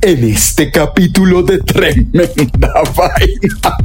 En 0.00 0.22
este 0.22 0.70
capítulo 0.70 1.42
de 1.42 1.58
Tremenda 1.58 2.72
Vaina. 2.96 3.76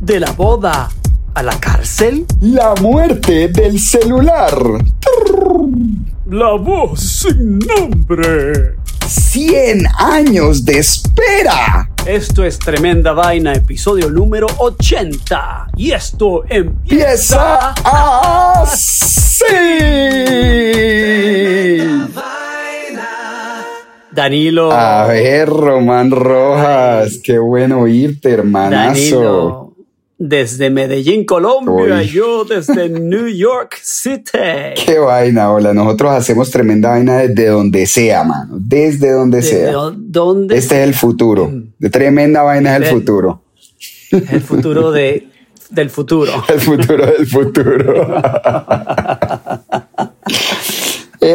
De 0.00 0.18
la 0.18 0.30
boda 0.32 0.88
a 1.34 1.42
la 1.42 1.60
cárcel. 1.60 2.24
La 2.40 2.74
muerte 2.80 3.48
del 3.48 3.78
celular. 3.78 4.56
La 6.30 6.52
voz 6.52 7.00
sin 7.00 7.58
nombre. 7.58 8.76
100 9.06 9.86
años 9.98 10.64
de 10.64 10.78
espera. 10.78 11.90
Esto 12.06 12.42
es 12.42 12.58
Tremenda 12.58 13.12
Vaina, 13.12 13.52
episodio 13.52 14.08
número 14.08 14.46
80. 14.58 15.68
Y 15.76 15.92
esto 15.92 16.44
empieza, 16.48 17.74
Empieza 17.76 18.62
así. 18.62 18.65
Danilo. 24.16 24.72
A 24.72 25.06
ver, 25.06 25.48
Román 25.48 26.10
Rojas, 26.10 27.20
qué 27.22 27.38
bueno 27.38 27.80
oírte, 27.82 28.30
hermanazo. 28.30 28.90
Danilo. 28.90 29.62
Desde 30.18 30.70
Medellín, 30.70 31.26
Colombia, 31.26 31.96
Uy. 31.98 32.06
yo 32.08 32.44
desde 32.46 32.88
New 33.00 33.28
York 33.28 33.76
City. 33.82 34.30
Qué 34.86 34.98
vaina, 34.98 35.52
hola. 35.52 35.74
Nosotros 35.74 36.10
hacemos 36.12 36.50
tremenda 36.50 36.88
vaina 36.88 37.18
desde 37.18 37.48
donde 37.48 37.86
sea, 37.86 38.24
mano. 38.24 38.56
Desde 38.58 39.12
donde 39.12 39.36
¿Desde 39.42 39.66
sea. 39.66 39.72
dónde? 39.94 40.56
Este 40.56 40.80
es 40.82 40.88
el 40.88 40.94
futuro. 40.94 41.52
De 41.78 41.90
tremenda 41.90 42.42
vaina 42.42 42.76
es 42.76 42.82
el 42.84 42.88
futuro. 42.88 43.42
El 44.10 44.40
futuro 44.40 44.90
de, 44.90 45.28
del 45.68 45.90
futuro. 45.90 46.32
El 46.48 46.60
futuro 46.60 47.06
del 47.06 47.26
futuro. 47.26 48.22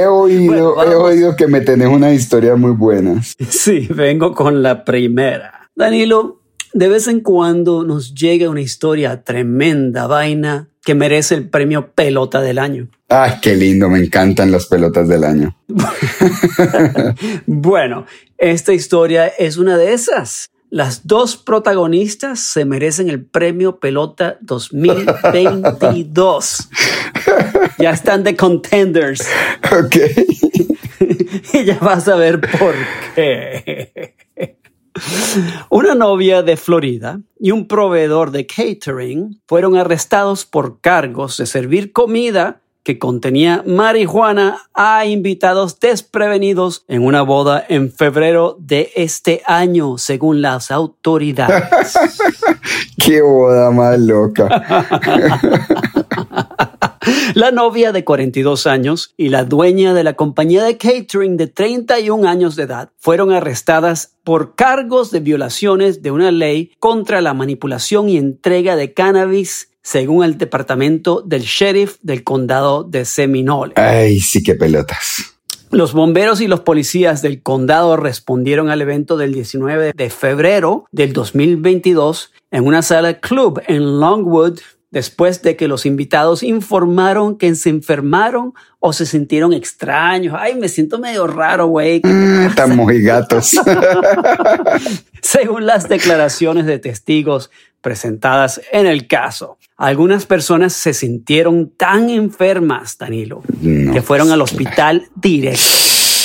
he 0.02 0.08
oído, 0.08 0.76
Bueno, 0.76 0.92
he 0.92 0.96
vamos. 0.96 1.10
oído 1.12 1.36
que 1.36 1.48
me 1.48 1.62
tenés 1.62 1.88
unas 1.88 2.14
historias 2.14 2.58
muy 2.58 2.72
buenas. 2.72 3.36
Sí, 3.50 3.88
vengo 3.94 4.34
con 4.34 4.62
la 4.64 4.84
primera. 4.84 5.70
Danilo, 5.76 6.42
de 6.74 6.88
vez 6.88 7.08
en 7.08 7.22
cuando 7.22 7.84
nos 7.84 8.14
llega 8.14 8.50
una 8.50 8.62
historia 8.62 9.24
tremenda 9.24 10.08
vaina 10.08 10.68
que 10.84 10.96
merece 10.96 11.36
el 11.36 11.48
premio 11.50 11.92
pelota 11.92 12.42
del 12.42 12.58
año. 12.58 12.90
Ay, 13.08 13.34
qué 13.42 13.56
lindo, 13.56 13.90
me 13.90 14.00
encantan 14.00 14.52
las 14.52 14.66
pelotas 14.66 15.08
del 15.08 15.24
año. 15.24 15.56
Bueno, 17.46 18.06
esta 18.38 18.74
historia 18.74 19.28
es 19.28 19.58
una 19.58 19.78
de 19.78 19.94
esas. 19.94 20.50
Las 20.70 21.06
dos 21.06 21.36
protagonistas 21.36 22.40
se 22.40 22.64
merecen 22.64 23.10
el 23.10 23.26
premio 23.26 23.80
pelota 23.80 24.38
2022. 24.42 26.70
ya 27.78 27.92
están 27.92 28.24
de 28.24 28.36
contenders. 28.36 29.28
Ok. 29.72 29.96
y 31.54 31.66
ya 31.66 31.78
vas 31.80 32.08
a 32.08 32.16
ver 32.16 32.42
por 32.42 32.76
qué. 33.16 34.16
Una 35.70 35.96
novia 35.96 36.44
de 36.44 36.58
Florida 36.58 37.22
y 37.40 37.52
un 37.52 37.68
proveedor 37.68 38.32
de 38.32 38.46
catering 38.46 39.42
fueron 39.48 39.78
arrestados 39.78 40.46
por 40.46 40.82
cargos 40.82 41.38
de 41.38 41.46
servir 41.46 41.92
comida 41.94 42.62
que 42.84 42.98
contenía 42.98 43.64
marihuana 43.66 44.58
a 44.74 45.06
invitados 45.06 45.80
desprevenidos 45.80 46.84
en 46.88 47.06
una 47.06 47.22
boda 47.22 47.64
en 47.70 47.92
febrero 47.92 48.58
de 48.60 48.92
este 48.96 49.44
año, 49.46 49.98
según 49.98 50.42
las 50.42 50.72
autoridades. 50.72 51.94
Qué 52.98 53.22
boda 53.22 53.72
más 53.72 54.00
loca. 54.00 54.48
La 57.34 57.52
novia 57.52 57.92
de 57.92 58.04
42 58.04 58.68
años 58.68 59.14
y 59.18 59.30
la 59.30 59.44
dueña 59.44 59.94
de 59.94 60.04
la 60.04 60.14
compañía 60.14 60.64
de 60.64 60.78
catering 60.78 61.38
de 61.38 61.48
31 61.48 62.28
años 62.28 62.56
de 62.56 62.64
edad 62.64 62.92
fueron 62.98 63.32
arrestadas 63.32 64.16
por 64.24 64.56
cargos 64.56 65.12
de 65.12 65.20
violaciones 65.20 66.04
de 66.04 66.12
una 66.12 66.32
ley 66.32 66.72
contra 66.80 67.22
la 67.22 67.34
manipulación 67.34 68.10
y 68.10 68.18
entrega 68.18 68.76
de 68.76 68.94
cannabis 68.94 69.70
según 69.82 70.24
el 70.24 70.38
departamento 70.38 71.22
del 71.22 71.42
sheriff 71.42 71.98
del 72.04 72.24
condado 72.24 72.84
de 72.84 73.06
Seminole. 73.06 73.74
Ay, 73.78 74.20
sí, 74.20 74.44
qué 74.44 74.54
pelotas. 74.54 75.36
Los 75.72 75.94
bomberos 75.94 76.42
y 76.42 76.48
los 76.48 76.60
policías 76.60 77.22
del 77.22 77.42
condado 77.42 77.96
respondieron 77.96 78.70
al 78.70 78.82
evento 78.82 79.18
del 79.18 79.34
19 79.34 79.94
de 79.96 80.10
febrero 80.10 80.86
del 80.92 81.14
2022 81.14 82.32
en 82.52 82.68
una 82.68 82.82
sala 82.82 83.20
club 83.20 83.62
en 83.68 84.00
Longwood 84.00 84.60
después 84.92 85.42
de 85.42 85.56
que 85.56 85.68
los 85.70 85.86
invitados 85.86 86.44
informaron 86.44 87.38
que 87.38 87.56
se 87.56 87.70
enfermaron 87.70 88.54
o 88.80 88.92
se 88.94 89.06
sintieron 89.06 89.54
extraños. 89.54 90.36
Ay, 90.38 90.56
me 90.56 90.68
siento 90.70 91.00
medio 91.00 91.28
raro, 91.28 91.68
güey. 91.68 92.02
¿Qué 92.02 92.10
te 92.10 92.14
Mm, 92.14 92.44
pasa? 92.44 92.56
Tan 92.56 92.76
mojigatos. 92.76 93.52
según 95.22 95.66
las 95.66 95.88
declaraciones 95.90 96.66
de 96.66 96.80
testigos 96.80 97.52
presentadas 97.82 98.62
en 98.72 98.86
el 98.86 99.08
caso. 99.08 99.58
Algunas 99.78 100.26
personas 100.28 100.74
se 100.74 100.94
sintieron 100.94 101.72
tan 101.76 102.10
enfermas, 102.10 102.98
Danilo, 102.98 103.42
No. 103.62 103.94
que 103.94 104.02
fueron 104.04 104.32
al 104.32 104.42
hospital 104.42 105.08
directo, 105.16 105.66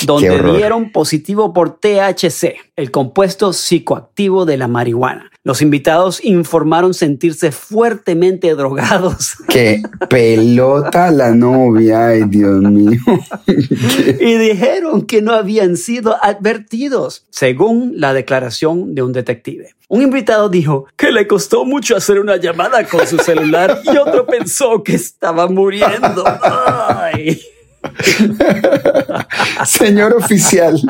donde 0.05 0.43
dieron 0.57 0.93
positivo 0.93 1.53
por 1.53 1.79
THC, 1.79 2.57
el 2.77 2.91
compuesto 2.91 3.53
psicoactivo 3.53 4.45
de 4.45 4.57
la 4.57 4.69
marihuana. 4.69 5.31
Los 5.47 5.63
invitados 5.63 6.25
informaron 6.25 6.93
sentirse 6.93 7.53
fuertemente 7.53 8.53
drogados 8.57 9.37
Qué 9.49 9.81
pelota 10.11 11.13
la 11.13 11.31
novia. 11.31 12.09
Ay, 12.09 12.25
Dios 12.27 12.61
mío. 12.63 13.01
y 13.47 14.35
dijeron 14.35 15.07
que 15.07 15.23
no 15.23 15.33
habían 15.33 15.77
sido 15.77 16.17
advertidos, 16.21 17.27
según 17.31 17.93
la 17.95 18.13
declaración 18.13 18.97
de 18.97 19.03
un 19.03 19.13
detective. 19.13 19.77
Un 19.89 20.03
invitado 20.03 20.49
dijo 20.49 20.87
que 20.97 21.13
le 21.13 21.29
costó 21.29 21.65
mucho 21.65 21.97
hacer 21.97 22.19
una 22.19 22.37
llamada 22.39 22.83
con 22.85 23.07
su 23.07 23.19
celular 23.19 23.81
y 23.85 23.97
otro 23.97 24.27
pensó 24.27 24.83
que 24.83 24.97
estaba 24.97 25.47
muriendo. 25.47 26.25
Ay. 26.43 27.41
Señor 29.65 30.15
oficial, 30.15 30.81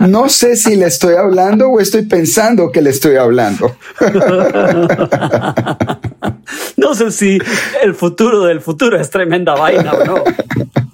no 0.00 0.28
sé 0.28 0.56
si 0.56 0.76
le 0.76 0.86
estoy 0.86 1.14
hablando 1.14 1.68
o 1.68 1.80
estoy 1.80 2.02
pensando 2.02 2.72
que 2.72 2.82
le 2.82 2.90
estoy 2.90 3.16
hablando. 3.16 3.76
No 6.76 6.94
sé 6.94 7.10
si 7.10 7.38
el 7.82 7.94
futuro 7.94 8.42
del 8.42 8.60
futuro 8.60 9.00
es 9.00 9.08
tremenda 9.08 9.54
vaina 9.54 9.92
o 9.92 10.04
no. 10.04 10.24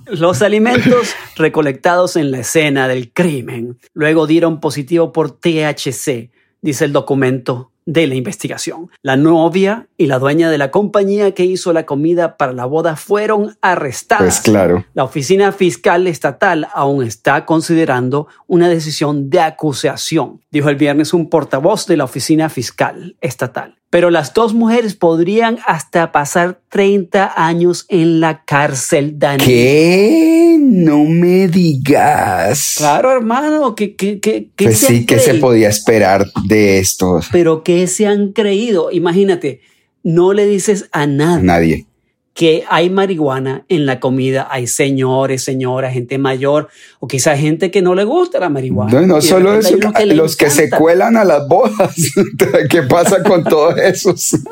Los 0.06 0.42
alimentos 0.42 1.14
recolectados 1.36 2.16
en 2.16 2.30
la 2.30 2.40
escena 2.40 2.86
del 2.86 3.12
crimen 3.12 3.78
luego 3.92 4.26
dieron 4.26 4.60
positivo 4.60 5.12
por 5.12 5.32
THC, 5.32 6.30
dice 6.60 6.84
el 6.84 6.92
documento 6.92 7.69
de 7.86 8.06
la 8.06 8.14
investigación. 8.14 8.90
La 9.02 9.16
novia 9.16 9.88
y 9.96 10.06
la 10.06 10.18
dueña 10.18 10.50
de 10.50 10.58
la 10.58 10.70
compañía 10.70 11.32
que 11.32 11.44
hizo 11.44 11.72
la 11.72 11.86
comida 11.86 12.36
para 12.36 12.52
la 12.52 12.66
boda 12.66 12.96
fueron 12.96 13.56
arrestadas. 13.60 14.22
Pues 14.22 14.40
claro. 14.40 14.84
La 14.94 15.04
oficina 15.04 15.52
fiscal 15.52 16.06
estatal 16.06 16.68
aún 16.72 17.04
está 17.04 17.44
considerando 17.46 18.28
una 18.46 18.68
decisión 18.68 19.30
de 19.30 19.40
acusación, 19.40 20.40
dijo 20.50 20.68
el 20.68 20.76
viernes 20.76 21.14
un 21.14 21.28
portavoz 21.28 21.86
de 21.86 21.96
la 21.96 22.04
oficina 22.04 22.48
fiscal 22.48 23.16
estatal. 23.20 23.79
Pero 23.90 24.10
las 24.10 24.32
dos 24.34 24.54
mujeres 24.54 24.94
podrían 24.94 25.58
hasta 25.66 26.12
pasar 26.12 26.60
30 26.68 27.32
años 27.36 27.86
en 27.88 28.20
la 28.20 28.44
cárcel, 28.44 29.18
Dani. 29.18 29.44
¿Qué? 29.44 30.56
No 30.60 31.04
me 31.04 31.48
digas. 31.48 32.74
Claro, 32.78 33.10
hermano, 33.10 33.74
que, 33.74 33.96
que, 33.96 34.20
que, 34.20 34.48
pues 34.56 34.78
sí, 34.78 35.04
que 35.04 35.18
se 35.18 35.34
podía 35.34 35.68
esperar 35.68 36.24
de 36.46 36.78
estos. 36.78 37.28
Pero 37.32 37.64
que 37.64 37.88
se 37.88 38.06
han 38.06 38.32
creído. 38.32 38.92
Imagínate, 38.92 39.60
no 40.04 40.32
le 40.32 40.46
dices 40.46 40.88
a 40.92 41.08
nadie. 41.08 41.42
Nadie 41.42 41.89
que 42.34 42.64
hay 42.68 42.90
marihuana 42.90 43.64
en 43.68 43.86
la 43.86 44.00
comida, 44.00 44.48
hay 44.50 44.66
señores, 44.66 45.42
señoras, 45.42 45.92
gente 45.92 46.18
mayor 46.18 46.68
o 47.00 47.08
quizá 47.08 47.36
gente 47.36 47.70
que 47.70 47.82
no 47.82 47.94
le 47.94 48.04
gusta 48.04 48.38
la 48.38 48.48
marihuana. 48.48 48.92
No, 48.92 49.06
no 49.06 49.20
solo 49.20 49.54
eso, 49.54 49.76
los 50.06 50.36
que 50.36 50.48
se 50.48 50.70
cuelan 50.70 51.16
a 51.16 51.24
las 51.24 51.46
bodas. 51.48 51.96
¿Qué 52.70 52.82
pasa 52.82 53.22
con 53.22 53.44
todos 53.44 53.76
esos? 53.78 54.38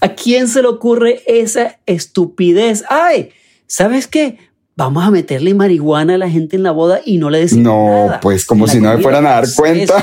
¿A 0.00 0.08
quién 0.14 0.48
se 0.48 0.62
le 0.62 0.68
ocurre 0.68 1.22
esa 1.26 1.78
estupidez? 1.86 2.84
Ay, 2.88 3.30
¿sabes 3.66 4.06
qué? 4.06 4.38
Vamos 4.76 5.04
a 5.04 5.10
meterle 5.10 5.54
marihuana 5.54 6.14
a 6.14 6.18
la 6.18 6.30
gente 6.30 6.54
en 6.54 6.62
la 6.62 6.70
boda 6.70 7.00
y 7.04 7.18
no 7.18 7.30
le 7.30 7.40
decimos 7.40 7.64
no, 7.64 8.06
No, 8.06 8.20
pues 8.20 8.46
como 8.46 8.68
si 8.68 8.80
no 8.80 8.94
me 8.94 9.02
fueran 9.02 9.26
a 9.26 9.30
dar 9.30 9.46
cuenta. 9.56 10.00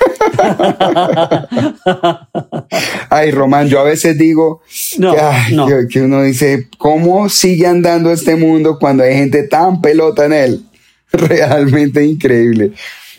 Ay, 3.10 3.30
Román, 3.30 3.68
yo 3.68 3.80
a 3.80 3.84
veces 3.84 4.18
digo 4.18 4.62
que, 5.88 6.00
uno 6.00 6.22
dice, 6.22 6.68
¿cómo 6.78 7.28
sigue 7.28 7.66
andando 7.66 8.10
este 8.10 8.36
mundo 8.36 8.78
cuando 8.78 9.02
hay 9.02 9.14
gente 9.14 9.42
tan 9.44 9.80
pelota 9.80 10.26
en 10.26 10.32
él? 10.32 10.64
Realmente 11.12 12.04
increíble. 12.04 12.72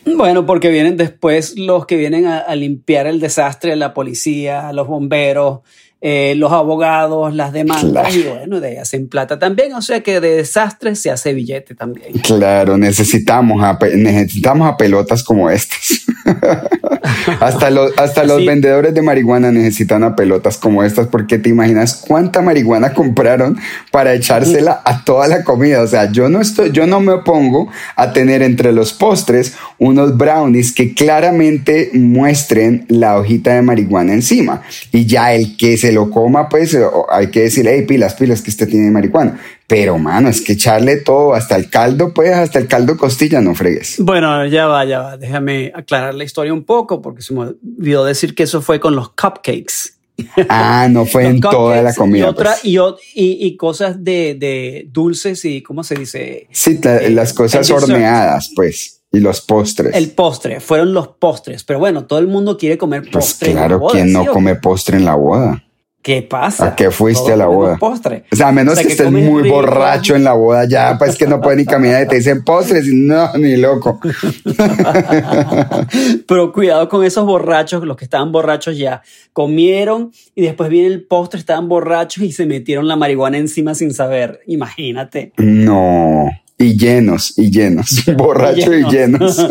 Bueno, 0.05 0.45
porque 0.45 0.69
vienen 0.69 0.97
después 0.97 1.57
los 1.57 1.85
que 1.85 1.95
vienen 1.95 2.25
a, 2.25 2.55
limpiar 2.55 3.05
el 3.05 3.19
desastre, 3.19 3.75
la 3.75 3.93
policía, 3.93 4.73
los 4.73 4.87
bomberos, 4.87 5.59
eh, 6.03 6.33
los 6.35 6.51
abogados, 6.51 7.33
las 7.35 7.53
demandas, 7.53 8.15
y 8.15 8.23
bueno, 8.23 8.59
de 8.59 8.69
ahí 8.69 8.77
hacen 8.77 9.07
plata 9.07 9.37
también. 9.37 9.73
O 9.75 9.83
sea 9.83 10.01
que 10.01 10.19
de 10.19 10.37
desastre 10.37 10.95
se 10.95 11.11
hace 11.11 11.33
billete 11.33 11.75
también. 11.75 12.13
Claro, 12.23 12.75
necesitamos 12.75 13.63
a, 13.63 13.77
necesitamos 13.95 14.67
a 14.67 14.77
pelotas 14.77 15.23
como 15.23 15.49
estas. 15.51 16.05
hasta 17.39 17.69
los, 17.69 17.95
hasta 17.97 18.23
los 18.23 18.43
vendedores 18.43 18.95
de 18.95 19.01
marihuana 19.03 19.51
necesitan 19.51 20.03
a 20.03 20.15
pelotas 20.15 20.57
como 20.57 20.83
estas, 20.83 21.05
porque 21.05 21.37
te 21.37 21.49
imaginas 21.49 21.95
cuánta 21.95 22.41
marihuana 22.41 22.93
compraron 22.93 23.59
para 23.91 24.15
echársela 24.15 24.81
a 24.83 25.03
toda 25.05 25.27
la 25.27 25.43
comida. 25.43 25.83
O 25.83 25.87
sea, 25.87 26.11
yo 26.11 26.29
no 26.29 26.41
estoy, 26.41 26.71
yo 26.71 26.87
no 26.87 26.99
me 26.99 27.13
opongo 27.13 27.69
a 27.95 28.11
tener 28.11 28.41
entre 28.41 28.71
los 28.71 28.93
postres 28.93 29.53
unos 29.77 30.17
brownies 30.17 30.73
que 30.73 30.95
claramente 30.95 31.91
muestren 31.93 32.85
la 32.87 33.17
hojita 33.17 33.53
de 33.53 33.61
marihuana 33.61 34.13
encima. 34.13 34.63
Y 34.91 35.05
ya 35.05 35.33
el 35.33 35.57
que 35.57 35.77
se 35.77 35.90
lo 35.91 36.09
coma, 36.09 36.49
pues 36.49 36.77
hay 37.09 37.29
que 37.31 37.41
decirle, 37.41 37.75
hey, 37.75 37.85
pilas, 37.87 38.13
pilas, 38.15 38.41
que 38.41 38.49
este 38.49 38.65
tiene 38.65 38.91
marihuana. 38.91 39.39
Pero, 39.67 39.97
mano, 39.97 40.29
es 40.29 40.41
que 40.41 40.53
echarle 40.53 40.97
todo, 40.97 41.33
hasta 41.33 41.55
el 41.55 41.69
caldo, 41.69 42.13
pues, 42.13 42.31
hasta 42.31 42.59
el 42.59 42.67
caldo 42.67 42.97
costilla, 42.97 43.41
no 43.41 43.55
fregues. 43.55 43.95
Bueno, 43.99 44.45
ya 44.47 44.67
va, 44.67 44.83
ya 44.85 44.99
va. 44.99 45.17
Déjame 45.17 45.71
aclarar 45.73 46.13
la 46.13 46.23
historia 46.23 46.53
un 46.53 46.63
poco, 46.63 47.01
porque 47.01 47.21
se 47.21 47.33
me 47.33 47.41
olvidó 47.41 48.03
decir 48.03 48.35
que 48.35 48.43
eso 48.43 48.61
fue 48.61 48.79
con 48.79 48.95
los 48.95 49.09
cupcakes. 49.09 50.01
Ah, 50.49 50.87
no 50.89 51.05
fue 51.05 51.25
en 51.27 51.39
toda 51.39 51.81
la 51.81 51.93
comida. 51.93 52.25
Y, 52.25 52.27
otra, 52.27 52.51
pues. 52.61 53.13
y, 53.15 53.45
y, 53.45 53.57
cosas 53.57 54.03
de, 54.03 54.35
de, 54.35 54.87
dulces 54.91 55.43
y, 55.45 55.61
¿cómo 55.61 55.83
se 55.83 55.95
dice? 55.95 56.47
Sí, 56.51 56.79
eh, 56.83 57.09
las 57.09 57.33
cosas 57.33 57.69
horneadas, 57.69 58.51
pues. 58.55 59.01
Y 59.13 59.19
los 59.19 59.41
postres. 59.41 59.93
El 59.93 60.11
postre, 60.11 60.61
fueron 60.61 60.93
los 60.93 61.09
postres. 61.09 61.63
Pero 61.65 61.79
bueno, 61.79 62.05
todo 62.05 62.19
el 62.19 62.27
mundo 62.27 62.57
quiere 62.57 62.77
comer 62.77 63.01
pues 63.01 63.25
postre. 63.25 63.51
claro, 63.51 63.81
¿quién 63.91 64.13
no 64.13 64.25
come 64.25 64.55
postre 64.55 64.97
en 64.97 65.05
la 65.05 65.15
boda? 65.15 65.63
¿Qué 66.01 66.23
pasa? 66.23 66.69
¿A 66.69 66.75
qué 66.75 66.89
fuiste 66.89 67.33
a 67.33 67.37
la 67.37 67.45
boda? 67.45 67.77
Postre. 67.77 68.23
O 68.31 68.35
sea, 68.35 68.47
a 68.47 68.51
menos 68.51 68.79
que, 68.79 68.87
estés 68.87 69.11
muy 69.11 69.47
borracho 69.47 70.15
en 70.15 70.23
la 70.23 70.33
boda 70.33 70.65
ya, 70.67 70.97
pues 70.97 71.15
que 71.15 71.27
no 71.27 71.39
puedes 71.39 71.59
ni 71.59 71.65
caminar 71.65 72.03
y 72.03 72.07
te 72.07 72.15
dicen 72.15 72.43
postres. 72.43 72.87
No, 72.87 73.31
ni 73.37 73.55
loco. 73.55 73.99
Pero 76.27 76.53
cuidado 76.53 76.89
con 76.89 77.05
esos 77.05 77.23
borrachos, 77.25 77.83
los 77.83 77.97
que 77.97 78.05
estaban 78.05 78.31
borrachos 78.31 78.79
ya 78.79 79.03
comieron 79.31 80.11
y 80.33 80.41
después 80.41 80.71
viene 80.71 80.87
el 80.87 81.03
postre, 81.03 81.39
estaban 81.39 81.69
borrachos 81.69 82.23
y 82.23 82.31
se 82.31 82.47
metieron 82.47 82.87
la 82.87 82.95
marihuana 82.95 83.37
encima 83.37 83.75
sin 83.75 83.93
saber. 83.93 84.39
Imagínate. 84.47 85.33
No. 85.37 86.31
Y 86.61 86.77
llenos, 86.77 87.33
y 87.37 87.49
llenos, 87.49 88.03
borracho 88.15 88.71
y 88.71 88.83
llenos. 88.83 89.37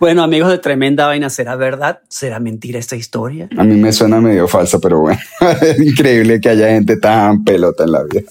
bueno, 0.00 0.24
amigos 0.24 0.50
de 0.50 0.58
Tremenda 0.58 1.06
Vaina, 1.06 1.30
¿será 1.30 1.54
verdad? 1.54 2.00
¿Será 2.08 2.40
mentira 2.40 2.80
esta 2.80 2.96
historia? 2.96 3.48
A 3.56 3.62
mí 3.62 3.76
me 3.76 3.92
suena 3.92 4.20
medio 4.20 4.48
falsa, 4.48 4.80
pero 4.80 4.98
bueno, 5.00 5.20
es 5.60 5.78
increíble 5.86 6.40
que 6.40 6.48
haya 6.48 6.68
gente 6.68 6.96
tan 6.96 7.44
pelota 7.44 7.84
en 7.84 7.92
la 7.92 8.02
vida. 8.02 8.22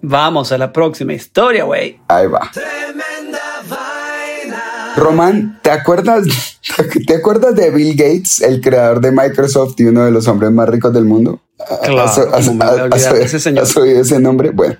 Vamos 0.00 0.52
a 0.52 0.58
la 0.58 0.72
próxima 0.72 1.12
historia, 1.12 1.64
güey. 1.64 1.98
Ahí 2.08 2.26
va. 2.26 2.50
Román, 4.96 5.58
¿te 5.62 5.70
acuerdas, 5.70 6.24
¿te 7.06 7.14
acuerdas 7.14 7.54
de 7.54 7.70
Bill 7.70 7.96
Gates, 7.96 8.40
el 8.40 8.60
creador 8.60 9.00
de 9.00 9.10
Microsoft 9.10 9.74
y 9.78 9.84
uno 9.84 10.04
de 10.04 10.10
los 10.10 10.28
hombres 10.28 10.50
más 10.50 10.68
ricos 10.68 10.92
del 10.92 11.04
mundo? 11.04 11.40
Claro, 11.82 12.02
¿Has, 12.04 13.76
oído 13.76 14.00
ese 14.00 14.20
nombre? 14.20 14.50
Bueno, 14.50 14.76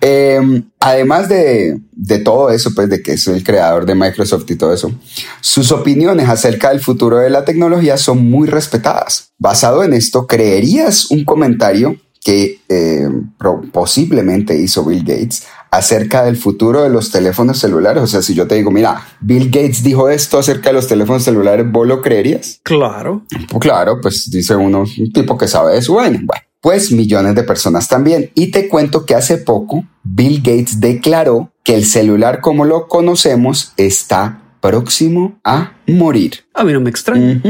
em, 0.00 0.62
además 0.78 1.28
de, 1.28 1.80
de, 1.92 2.18
todo 2.18 2.50
eso, 2.50 2.70
pues 2.74 2.88
de 2.88 3.02
que 3.02 3.12
es 3.12 3.26
el 3.26 3.42
creador 3.42 3.86
de 3.86 3.94
Microsoft 3.94 4.48
y 4.50 4.56
todo 4.56 4.72
eso, 4.72 4.92
sus 5.40 5.72
opiniones 5.72 6.28
acerca 6.28 6.70
del 6.70 6.80
futuro 6.80 7.18
de 7.18 7.30
la 7.30 7.44
tecnología 7.44 7.96
son 7.96 8.30
muy 8.30 8.48
respetadas. 8.48 9.32
Basado 9.38 9.82
en 9.82 9.92
esto, 9.92 10.26
¿creerías 10.26 11.10
un 11.10 11.24
comentario 11.24 11.96
que 12.22 12.60
em, 12.68 13.30
posiblemente 13.72 14.56
hizo 14.56 14.84
Bill 14.84 15.04
Gates 15.04 15.44
acerca 15.70 16.24
del 16.24 16.36
futuro 16.36 16.82
de 16.82 16.90
los 16.90 17.10
teléfonos 17.10 17.58
celulares. 17.58 18.02
O 18.02 18.06
sea, 18.06 18.22
si 18.22 18.34
yo 18.34 18.46
te 18.46 18.56
digo, 18.56 18.70
mira, 18.70 19.06
Bill 19.20 19.46
Gates 19.46 19.82
dijo 19.82 20.08
esto 20.08 20.38
acerca 20.38 20.70
de 20.70 20.74
los 20.74 20.88
teléfonos 20.88 21.22
celulares, 21.22 21.66
¿vos 21.70 21.86
lo 21.86 22.00
creerías? 22.02 22.60
Claro. 22.62 23.22
Pues 23.48 23.60
claro, 23.60 24.00
pues 24.00 24.30
dice 24.30 24.56
uno, 24.56 24.80
un 24.80 25.12
tipo 25.12 25.38
que 25.38 25.48
sabe 25.48 25.74
de 25.74 25.82
su 25.82 25.94
vaina. 25.94 26.20
Bueno, 26.22 26.42
pues 26.60 26.92
millones 26.92 27.34
de 27.34 27.42
personas 27.42 27.88
también. 27.88 28.30
Y 28.34 28.50
te 28.50 28.68
cuento 28.68 29.06
que 29.06 29.14
hace 29.14 29.38
poco 29.38 29.84
Bill 30.02 30.38
Gates 30.38 30.80
declaró 30.80 31.52
que 31.64 31.74
el 31.74 31.84
celular 31.84 32.40
como 32.40 32.64
lo 32.64 32.88
conocemos 32.88 33.72
está 33.76 34.42
próximo 34.60 35.38
a 35.44 35.74
morir. 35.86 36.44
A 36.54 36.64
mí 36.64 36.72
no 36.72 36.80
me 36.80 36.90
extraña. 36.90 37.40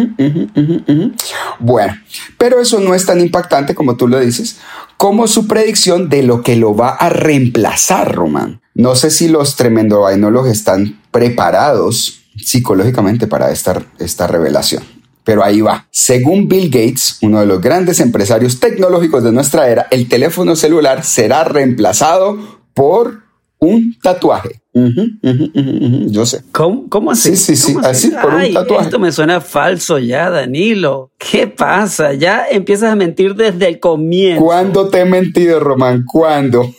bueno, 1.59 1.97
pero 2.39 2.61
eso 2.61 2.81
no 2.81 2.95
es 2.95 3.07
tan 3.07 3.21
impactante 3.21 3.75
como 3.75 3.97
tú 3.97 4.09
lo 4.09 4.19
dices, 4.21 4.59
como 4.97 5.27
su 5.27 5.47
predicción 5.47 6.09
de 6.09 6.23
lo 6.23 6.43
que 6.43 6.57
lo 6.57 6.75
va 6.75 6.91
a 6.91 7.09
reemplazar, 7.09 8.15
Román. 8.15 8.61
No 8.75 8.95
sé 8.95 9.11
si 9.11 9.29
los 9.29 9.57
tremendo 9.57 10.09
están 10.47 11.01
preparados 11.11 12.21
psicológicamente 12.37 13.27
para 13.27 13.51
esta, 13.51 13.83
esta 13.99 14.27
revelación. 14.27 14.83
Pero 15.25 15.45
ahí 15.45 15.61
va. 15.61 15.87
Según 15.91 16.49
Bill 16.49 16.71
Gates, 16.71 17.19
uno 17.23 17.41
de 17.41 17.47
los 17.47 17.61
grandes 17.61 18.01
empresarios 18.01 18.59
tecnológicos 18.59 19.23
de 19.23 19.33
nuestra 19.33 19.69
era, 19.69 19.87
el 19.91 20.09
teléfono 20.09 20.57
celular 20.57 21.05
será 21.05 21.45
reemplazado 21.45 22.61
por 22.75 23.23
un 23.59 23.99
tatuaje. 24.03 24.60
Yo 24.73 26.27
sé. 26.27 26.43
¿Cómo, 26.53 27.11
así? 27.11 27.37
Sí, 27.37 27.57
sí, 27.57 27.73
sí, 27.73 27.77
así, 27.83 28.11
por 28.11 28.35
un 28.35 28.55
tatuaje. 28.55 28.85
Esto 28.85 28.99
me 28.99 29.11
suena 29.11 29.41
falso 29.41 29.99
ya, 29.99 30.31
Danilo. 30.31 31.11
¿Qué 31.19 31.49
pasa? 31.49 32.15
Ya 32.15 32.47
empiezas 32.49 32.93
a 32.93 32.97
mentir 32.97 33.35
desde 33.35 33.67
el 33.67 33.81
comienzo. 33.81 34.45
¿Cuándo 34.45 34.89
te 34.89 35.01
he 35.01 35.05
mentido, 35.05 35.59
Román? 35.59 36.05
¿Cuándo? 36.07 36.73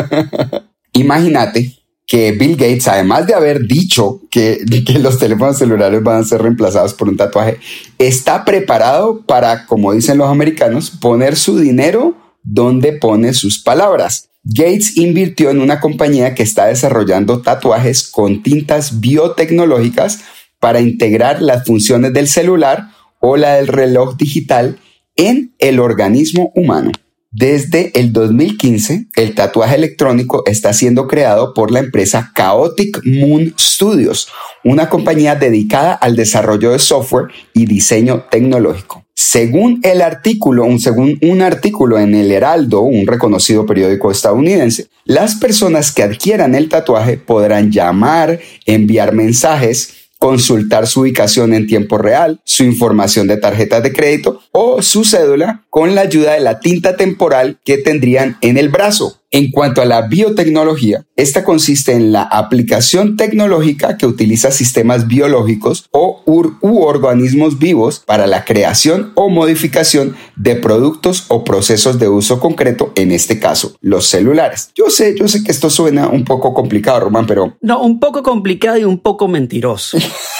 Imagínate 0.92 1.76
que 2.06 2.32
Bill 2.32 2.56
Gates, 2.56 2.88
además 2.88 3.26
de 3.26 3.34
haber 3.34 3.68
dicho 3.68 4.22
que, 4.30 4.64
que, 4.84 4.98
los 4.98 5.18
teléfonos 5.18 5.58
celulares 5.58 6.02
van 6.02 6.22
a 6.22 6.24
ser 6.24 6.42
reemplazados 6.42 6.92
por 6.94 7.08
un 7.08 7.16
tatuaje, 7.16 7.60
está 7.98 8.44
preparado 8.44 9.20
para, 9.20 9.66
como 9.66 9.92
dicen 9.92 10.18
los 10.18 10.28
americanos, 10.28 10.90
poner 10.90 11.36
su 11.36 11.58
dinero 11.58 12.16
donde 12.42 12.94
pone 12.94 13.32
sus 13.32 13.62
palabras. 13.62 14.29
Gates 14.42 14.96
invirtió 14.96 15.50
en 15.50 15.60
una 15.60 15.80
compañía 15.80 16.34
que 16.34 16.42
está 16.42 16.66
desarrollando 16.66 17.42
tatuajes 17.42 18.08
con 18.08 18.42
tintas 18.42 19.00
biotecnológicas 19.00 20.20
para 20.58 20.80
integrar 20.80 21.42
las 21.42 21.66
funciones 21.66 22.12
del 22.12 22.26
celular 22.26 22.88
o 23.20 23.36
la 23.36 23.56
del 23.56 23.66
reloj 23.66 24.16
digital 24.16 24.78
en 25.16 25.54
el 25.58 25.78
organismo 25.78 26.52
humano. 26.54 26.90
Desde 27.32 27.92
el 28.00 28.12
2015, 28.12 29.08
el 29.14 29.34
tatuaje 29.34 29.76
electrónico 29.76 30.42
está 30.46 30.72
siendo 30.72 31.06
creado 31.06 31.54
por 31.54 31.70
la 31.70 31.78
empresa 31.78 32.32
Chaotic 32.34 33.02
Moon 33.04 33.54
Studios, 33.56 34.28
una 34.64 34.88
compañía 34.88 35.36
dedicada 35.36 35.92
al 35.92 36.16
desarrollo 36.16 36.72
de 36.72 36.80
software 36.80 37.28
y 37.54 37.66
diseño 37.66 38.24
tecnológico. 38.30 39.04
Según 39.22 39.80
el 39.82 40.00
artículo, 40.00 40.64
un, 40.64 40.80
según 40.80 41.18
un 41.20 41.42
artículo 41.42 41.98
en 41.98 42.14
el 42.14 42.32
Heraldo, 42.32 42.80
un 42.80 43.06
reconocido 43.06 43.66
periódico 43.66 44.10
estadounidense, 44.10 44.88
las 45.04 45.34
personas 45.34 45.92
que 45.92 46.02
adquieran 46.02 46.54
el 46.54 46.70
tatuaje 46.70 47.18
podrán 47.18 47.70
llamar, 47.70 48.40
enviar 48.64 49.12
mensajes, 49.12 50.08
consultar 50.18 50.86
su 50.86 51.02
ubicación 51.02 51.52
en 51.52 51.66
tiempo 51.66 51.98
real, 51.98 52.40
su 52.44 52.64
información 52.64 53.26
de 53.26 53.36
tarjetas 53.36 53.82
de 53.82 53.92
crédito 53.92 54.40
o 54.52 54.80
su 54.80 55.04
cédula 55.04 55.66
con 55.68 55.94
la 55.94 56.00
ayuda 56.00 56.32
de 56.32 56.40
la 56.40 56.58
tinta 56.58 56.96
temporal 56.96 57.58
que 57.62 57.76
tendrían 57.76 58.38
en 58.40 58.56
el 58.56 58.70
brazo. 58.70 59.19
En 59.32 59.52
cuanto 59.52 59.80
a 59.80 59.84
la 59.84 60.08
biotecnología, 60.08 61.06
esta 61.14 61.44
consiste 61.44 61.92
en 61.92 62.10
la 62.10 62.22
aplicación 62.22 63.16
tecnológica 63.16 63.96
que 63.96 64.06
utiliza 64.06 64.50
sistemas 64.50 65.06
biológicos 65.06 65.88
o 65.92 66.22
u 66.26 66.82
organismos 66.82 67.60
vivos 67.60 68.00
para 68.00 68.26
la 68.26 68.44
creación 68.44 69.12
o 69.14 69.28
modificación 69.28 70.16
de 70.34 70.56
productos 70.56 71.26
o 71.28 71.44
procesos 71.44 72.00
de 72.00 72.08
uso 72.08 72.40
concreto, 72.40 72.92
en 72.96 73.12
este 73.12 73.38
caso, 73.38 73.76
los 73.80 74.08
celulares. 74.08 74.70
Yo 74.74 74.90
sé, 74.90 75.14
yo 75.16 75.28
sé 75.28 75.44
que 75.44 75.52
esto 75.52 75.70
suena 75.70 76.08
un 76.08 76.24
poco 76.24 76.52
complicado, 76.52 76.98
Román, 77.00 77.26
pero... 77.26 77.56
No, 77.60 77.82
un 77.84 78.00
poco 78.00 78.24
complicado 78.24 78.78
y 78.78 78.84
un 78.84 78.98
poco 78.98 79.28
mentiroso. 79.28 79.96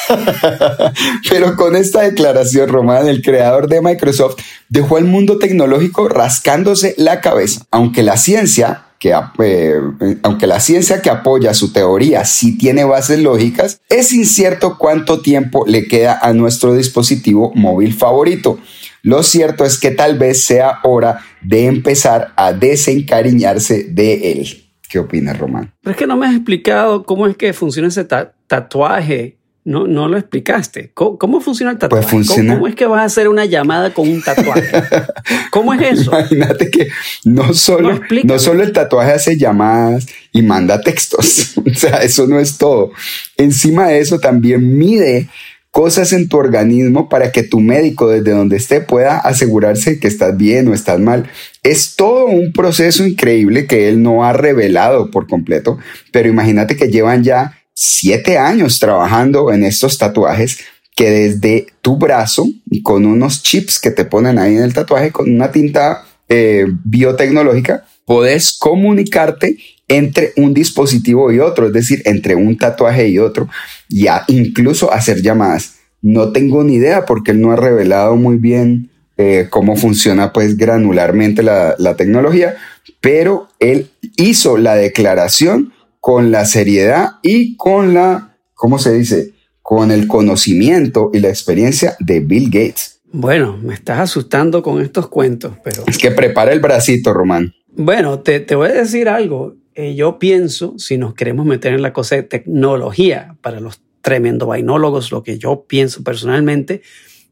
pero 1.31 1.55
con 1.55 1.77
esta 1.77 2.03
declaración, 2.03 2.69
Román, 2.69 3.07
el 3.07 3.23
creador 3.23 3.69
de 3.69 3.81
Microsoft 3.81 4.37
dejó 4.69 4.97
al 4.97 5.05
mundo 5.05 5.39
tecnológico 5.39 6.09
rascándose 6.09 6.95
la 6.97 7.21
cabeza, 7.21 7.67
aunque 7.71 8.03
la 8.03 8.17
ciencia 8.17 8.80
que 9.01 9.15
eh, 9.39 9.81
aunque 10.23 10.47
la 10.47 10.61
ciencia 10.61 11.01
que 11.01 11.09
apoya 11.09 11.55
su 11.55 11.73
teoría 11.73 12.25
sí 12.27 12.59
tiene 12.59 12.85
bases 12.85 13.19
lógicas, 13.19 13.81
es 13.89 14.13
incierto 14.13 14.77
cuánto 14.79 15.23
tiempo 15.23 15.65
le 15.67 15.89
queda 15.89 16.19
a 16.21 16.35
nuestro 16.35 16.75
dispositivo 16.75 17.51
móvil 17.55 17.95
favorito. 17.95 18.59
Lo 19.03 19.23
cierto 19.23 19.65
es 19.65 19.81
que 19.81 19.91
tal 19.91 20.19
vez 20.19 20.45
sea 20.45 20.81
hora 20.85 21.23
de 21.41 21.65
empezar 21.65 22.35
a 22.37 22.53
desencariñarse 22.53 23.85
de 23.85 24.33
él. 24.33 24.67
¿Qué 24.91 24.99
opinas, 24.99 25.39
Román? 25.39 25.73
Pero 25.81 25.93
es 25.93 25.97
que 25.97 26.07
no 26.07 26.19
me 26.19 26.27
has 26.27 26.35
explicado 26.35 27.05
cómo 27.05 27.27
es 27.27 27.39
que 27.39 27.55
funciona 27.55 27.89
ese 27.89 28.05
tatuaje 28.05 29.40
no, 29.65 29.87
no 29.87 30.09
lo 30.09 30.17
explicaste. 30.17 30.91
¿Cómo, 30.95 31.41
funciona 31.41 31.73
el 31.73 31.79
tatuaje? 31.79 32.03
Pues 32.03 32.11
funciona. 32.11 32.55
¿Cómo, 32.55 32.67
es 32.67 32.75
que 32.75 32.87
vas 32.87 33.03
a 33.03 33.05
hacer 33.05 33.29
una 33.29 33.45
llamada 33.45 33.93
con 33.93 34.09
un 34.09 34.23
tatuaje? 34.23 34.71
¿Cómo 35.51 35.75
es 35.75 36.01
eso? 36.01 36.11
Imagínate 36.11 36.71
que 36.71 36.89
no 37.25 37.53
solo, 37.53 38.01
no, 38.25 38.39
solo 38.39 38.63
el 38.63 38.73
tatuaje 38.73 39.13
hace 39.13 39.37
llamadas 39.37 40.07
y 40.33 40.43
manda 40.43 40.81
textos. 40.81 41.55
o 41.67 41.75
sea, 41.75 41.99
eso 41.99 42.27
no 42.27 42.41
es 42.41 42.57
todo. 42.57 42.93
Encima 43.37 43.89
de 43.89 44.01
eso 44.01 44.19
también 44.19 44.79
mide 44.79 45.29
cosas 45.71 46.13
en 46.13 46.29
tu 46.29 46.37
organismo 46.37 47.09
para 47.09 47.31
que 47.31 47.43
tu 47.43 47.61
médico 47.61 48.09
desde 48.09 48.33
donde 48.33 48.57
esté 48.57 48.81
pueda 48.81 49.19
asegurarse 49.19 50.01
que 50.01 50.09
estás 50.09 50.37
bien 50.37 50.69
o 50.69 50.75
estás 50.75 50.99
mal. 50.99 51.29
Es 51.63 51.95
todo 51.97 52.27
un 52.27 52.53
proceso 52.53 53.07
increíble 53.07 53.67
que 53.67 53.89
él 53.89 54.03
no 54.03 54.25
ha 54.25 54.33
revelado 54.33 55.11
por 55.11 55.29
completo, 55.29 55.79
pero 56.13 56.29
imagínate 56.29 56.77
que 56.77 56.89
llevan 56.89 57.23
ya 57.23 57.60
siete 57.75 58.39
años 58.39 58.79
trabajando 58.79 59.53
en 59.53 59.65
estos 59.65 59.99
tatuajes 59.99 60.59
que 60.95 61.11
desde 61.11 61.67
tu 61.81 61.97
brazo, 61.97 62.47
con 62.83 63.07
unos 63.07 63.43
chips 63.43 63.81
que 63.81 63.91
te 63.91 64.05
ponen 64.05 64.39
ahí 64.39 64.57
en 64.57 64.63
el 64.63 64.75
tatuaje, 64.75 65.11
con 65.11 65.31
una 65.33 65.51
tinta 65.51 66.05
eh, 66.29 66.67
biotecnológica, 66.85 67.87
puedes 68.05 68.53
comunicarte 68.53 69.57
entre 69.89 70.33
un 70.37 70.53
dispositivo 70.53 71.33
y 71.33 71.41
otro, 71.41 71.67
es 71.67 71.73
decir, 71.73 72.03
entre 72.05 72.35
un 72.35 72.57
tatuaje 72.57 73.09
y 73.09 73.19
otro, 73.19 73.49
y 73.89 74.07
incluso 74.29 74.93
hacer 74.93 75.23
llamadas. 75.23 75.77
No 76.03 76.33
tengo 76.33 76.63
ni 76.65 76.75
idea 76.75 77.05
porque 77.07 77.33
él 77.33 77.41
no 77.41 77.53
ha 77.53 77.57
revelado 77.57 78.17
muy 78.17 78.37
bien 78.37 78.91
eh, 79.17 79.49
cómo 79.51 79.77
funciona 79.77 80.33
pues 80.33 80.57
granularmente 80.57 81.43
la, 81.43 81.75
la 81.79 81.97
tecnología, 81.97 82.57
pero 83.01 83.49
él 83.59 83.91
hizo 84.17 84.57
la 84.57 84.75
declaración 84.75 85.73
con 86.01 86.33
la 86.33 86.47
seriedad 86.47 87.13
y 87.23 87.57
con 87.57 87.95
la, 87.95 88.37
¿cómo 88.55 88.79
se 88.79 88.93
dice? 88.93 89.35
Con 89.63 89.91
el 89.91 90.07
conocimiento 90.07 91.11
y 91.13 91.21
la 91.21 91.29
experiencia 91.29 91.95
de 92.01 92.21
Bill 92.21 92.47
Gates. 92.47 93.03
Bueno, 93.13 93.59
me 93.63 93.75
estás 93.75 94.01
asustando 94.01 94.63
con 94.63 94.81
estos 94.81 95.09
cuentos, 95.09 95.55
pero... 95.63 95.85
Es 95.87 95.99
que 95.99 96.11
prepara 96.11 96.53
el 96.53 96.61
bracito, 96.61 97.13
Román. 97.13 97.55
Bueno, 97.69 98.21
te, 98.21 98.41
te 98.41 98.55
voy 98.55 98.71
a 98.71 98.73
decir 98.73 99.09
algo. 99.09 99.57
Eh, 99.75 99.95
yo 99.95 100.19
pienso, 100.19 100.75
si 100.79 100.97
nos 100.97 101.15
queremos 101.15 101.47
meter 101.47 101.75
en 101.75 101.83
la 101.83 101.93
cosa 101.93 102.17
de 102.17 102.23
tecnología 102.23 103.37
para 103.41 103.61
los 103.61 103.81
tremendo 104.01 104.47
vainólogos, 104.47 105.13
lo 105.13 105.23
que 105.23 105.39
yo 105.39 105.65
pienso 105.69 106.03
personalmente 106.03 106.83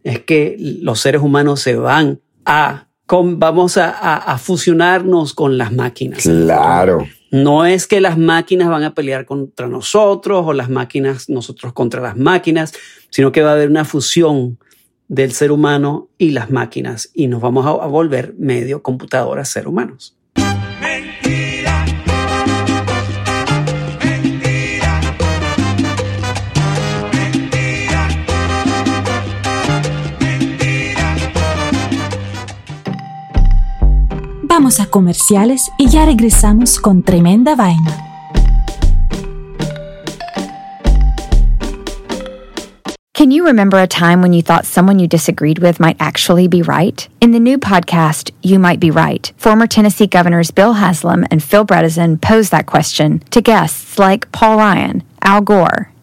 es 0.05 0.21
que 0.21 0.57
los 0.59 1.01
seres 1.01 1.23
humanos 1.23 1.61
se 1.61 1.77
van 1.77 2.21
a, 2.45 2.89
con, 3.07 3.39
vamos 3.39 3.77
a, 3.79 3.91
a 3.91 4.39
fusionarnos 4.39 5.35
con 5.35 5.59
las 5.59 5.73
máquinas. 5.73 6.23
Claro. 6.23 7.07
No 7.31 7.67
es 7.67 7.87
que 7.87 8.01
las 8.01 8.17
máquinas 8.17 8.69
van 8.69 8.85
a 8.85 8.95
pelear 8.95 9.27
contra 9.27 9.69
nosotros 9.69 10.45
o 10.47 10.53
las 10.53 10.71
máquinas 10.71 11.29
nosotros 11.29 11.73
contra 11.73 12.01
las 12.01 12.17
máquinas, 12.17 12.73
sino 13.11 13.33
que 13.33 13.43
va 13.43 13.51
a 13.51 13.55
haber 13.55 13.69
una 13.69 13.85
fusión 13.85 14.59
del 15.09 15.33
ser 15.33 15.53
humano 15.53 16.09
y 16.19 16.31
las 16.31 16.51
máquinas 16.51 17.11
y 17.15 17.29
nos 17.29 17.41
vamos 17.41 17.67
a, 17.67 17.87
volver 17.87 18.35
medio 18.39 18.83
computadoras 18.83 19.49
ser 19.49 19.67
humanos. 19.67 20.18
Vamos 34.59 34.81
a 34.81 34.87
comerciales 34.87 35.71
y 35.79 35.89
ya 35.89 36.05
regresamos 36.05 36.81
con 36.81 37.05
tremenda 37.05 37.55
vaina. 37.55 37.97
Can 43.15 43.31
you 43.31 43.47
remember 43.47 43.79
a 43.79 43.87
time 43.87 44.21
when 44.21 44.33
you 44.33 44.43
thought 44.43 44.67
someone 44.67 44.99
you 44.99 45.07
disagreed 45.07 45.61
with 45.61 45.79
might 45.79 45.97
actually 46.01 46.49
be 46.49 46.63
right? 46.63 47.07
In 47.21 47.31
the 47.31 47.39
new 47.39 47.57
podcast, 47.57 48.33
You 48.43 48.59
Might 48.59 48.81
Be 48.81 48.91
Right, 48.91 49.33
former 49.37 49.69
Tennessee 49.69 50.09
governors 50.09 50.51
Bill 50.51 50.73
Haslam 50.73 51.25
and 51.31 51.41
Phil 51.41 51.65
Bredesen 51.65 52.21
pose 52.21 52.51
that 52.51 52.67
question 52.67 53.21
to 53.31 53.41
guests 53.41 53.97
like 53.97 54.33
Paul 54.33 54.57
Ryan, 54.57 55.05
Al 55.23 55.41
Gore, 55.41 55.93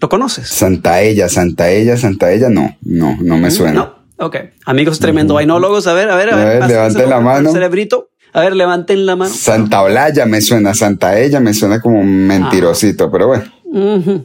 ¿Lo 0.00 0.08
conoces? 0.08 0.48
Santa 0.48 1.02
Ella, 1.02 1.28
Santa 1.28 1.70
Ella, 1.70 1.96
Santa 1.96 2.32
Ella, 2.32 2.48
no, 2.48 2.76
no, 2.82 3.18
no 3.20 3.36
me 3.36 3.50
suena. 3.50 3.72
No, 4.18 4.26
ok. 4.26 4.36
Amigos 4.64 4.98
tremendo 4.98 5.34
vainólogos, 5.34 5.86
a 5.86 5.92
ver, 5.92 6.08
a 6.10 6.16
ver, 6.16 6.32
a 6.32 6.36
ver. 6.36 6.66
levanten 6.66 7.10
la 7.10 7.20
mano. 7.20 7.52
Cerebrito. 7.52 8.08
A 8.32 8.40
ver, 8.40 8.56
levanten 8.56 9.04
la 9.04 9.16
mano. 9.16 9.34
Santa 9.34 9.82
Olaya 9.82 10.24
me 10.24 10.40
suena, 10.40 10.72
Santa 10.72 11.18
Ella 11.18 11.40
me 11.40 11.52
suena 11.52 11.80
como 11.80 12.00
un 12.00 12.26
mentirosito, 12.26 13.10
pero 13.10 13.26
bueno. 13.26 13.44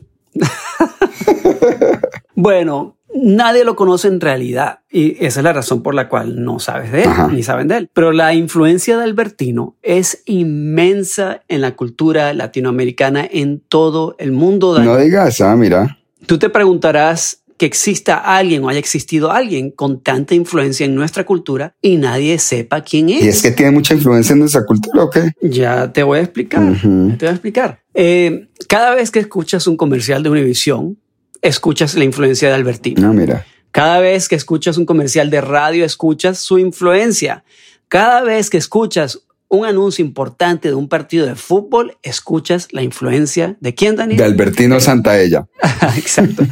bueno, 2.35 2.97
nadie 3.15 3.63
lo 3.63 3.75
conoce 3.75 4.07
en 4.07 4.19
realidad 4.19 4.79
y 4.91 5.23
esa 5.25 5.39
es 5.39 5.43
la 5.43 5.53
razón 5.53 5.81
por 5.81 5.95
la 5.95 6.09
cual 6.09 6.43
no 6.43 6.59
sabes 6.59 6.91
de 6.91 7.03
él 7.03 7.09
ni 7.31 7.43
saben 7.43 7.67
de 7.67 7.77
él. 7.77 7.89
Pero 7.93 8.11
la 8.11 8.33
influencia 8.33 8.97
de 8.97 9.03
Albertino 9.03 9.75
es 9.81 10.21
inmensa 10.25 11.41
en 11.47 11.61
la 11.61 11.75
cultura 11.75 12.33
latinoamericana 12.33 13.27
en 13.29 13.59
todo 13.59 14.15
el 14.19 14.31
mundo. 14.31 14.77
No 14.79 14.97
digas, 14.97 15.41
ah, 15.41 15.55
mira. 15.55 15.97
Tú 16.25 16.37
te 16.37 16.49
preguntarás 16.49 17.41
que 17.57 17.65
exista 17.65 18.17
alguien 18.17 18.63
o 18.63 18.69
haya 18.69 18.79
existido 18.79 19.31
alguien 19.31 19.71
con 19.71 20.01
tanta 20.01 20.35
influencia 20.35 20.85
en 20.85 20.93
nuestra 20.93 21.25
cultura 21.25 21.73
y 21.81 21.97
nadie 21.97 22.37
sepa 22.39 22.81
quién 22.81 23.09
es. 23.09 23.23
Y 23.23 23.27
es 23.29 23.41
que 23.41 23.51
tiene 23.51 23.71
mucha 23.71 23.93
influencia 23.93 24.33
en 24.33 24.39
nuestra 24.39 24.65
cultura, 24.65 25.03
¿ok? 25.03 25.17
Ya 25.41 25.91
te 25.93 26.03
voy 26.03 26.19
a 26.19 26.21
explicar. 26.21 26.73
Te 26.81 26.87
voy 26.87 27.27
a 27.27 27.31
explicar. 27.31 27.79
Eh, 27.93 28.49
cada 28.67 28.93
vez 28.93 29.09
que 29.09 29.19
escuchas 29.19 29.67
un 29.67 29.77
comercial 29.77 30.21
de 30.21 30.29
Univision, 30.29 30.97
escuchas 31.41 31.95
la 31.95 32.03
influencia 32.03 32.49
de 32.49 32.55
Albertino. 32.55 33.01
No, 33.01 33.13
mira. 33.13 33.45
Cada 33.71 33.99
vez 33.99 34.29
que 34.29 34.35
escuchas 34.35 34.77
un 34.77 34.85
comercial 34.85 35.29
de 35.29 35.41
radio, 35.41 35.83
escuchas 35.83 36.39
su 36.39 36.59
influencia. 36.59 37.43
Cada 37.89 38.21
vez 38.23 38.49
que 38.49 38.57
escuchas 38.57 39.25
un 39.47 39.65
anuncio 39.65 40.03
importante 40.03 40.69
de 40.69 40.73
un 40.73 40.87
partido 40.87 41.25
de 41.25 41.35
fútbol, 41.35 41.97
escuchas 42.01 42.67
la 42.71 42.81
influencia 42.81 43.57
de 43.59 43.75
quién, 43.75 43.95
Daniel? 43.95 44.17
De 44.17 44.23
Albertino 44.23 44.79
Santaella. 44.79 45.47
Exacto. 45.97 46.43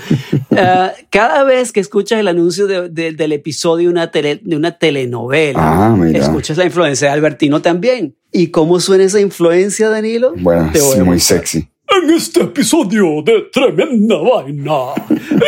uh, 0.52 0.90
cada 1.10 1.44
vez 1.44 1.72
que 1.72 1.80
escuchas 1.80 2.20
el 2.20 2.28
anuncio 2.28 2.68
de, 2.68 2.90
de, 2.90 3.14
del 3.14 3.32
episodio 3.32 3.88
de 3.88 3.94
una, 3.94 4.12
tele, 4.12 4.42
de 4.44 4.56
una 4.56 4.78
telenovela, 4.78 5.60
ah, 5.60 5.98
escuchas 6.14 6.58
la 6.58 6.66
influencia 6.66 7.08
de 7.08 7.14
Albertino 7.14 7.62
también. 7.62 8.16
¿Y 8.32 8.48
cómo 8.48 8.80
suena 8.80 9.04
esa 9.04 9.20
influencia, 9.20 9.90
Danilo? 9.90 10.34
Bueno, 10.38 10.72
es 10.74 11.00
muy 11.00 11.20
sexy. 11.20 11.70
En 12.02 12.10
este 12.10 12.42
episodio 12.42 13.22
de 13.24 13.50
Tremenda 13.52 14.16
Vaina, 14.18 14.94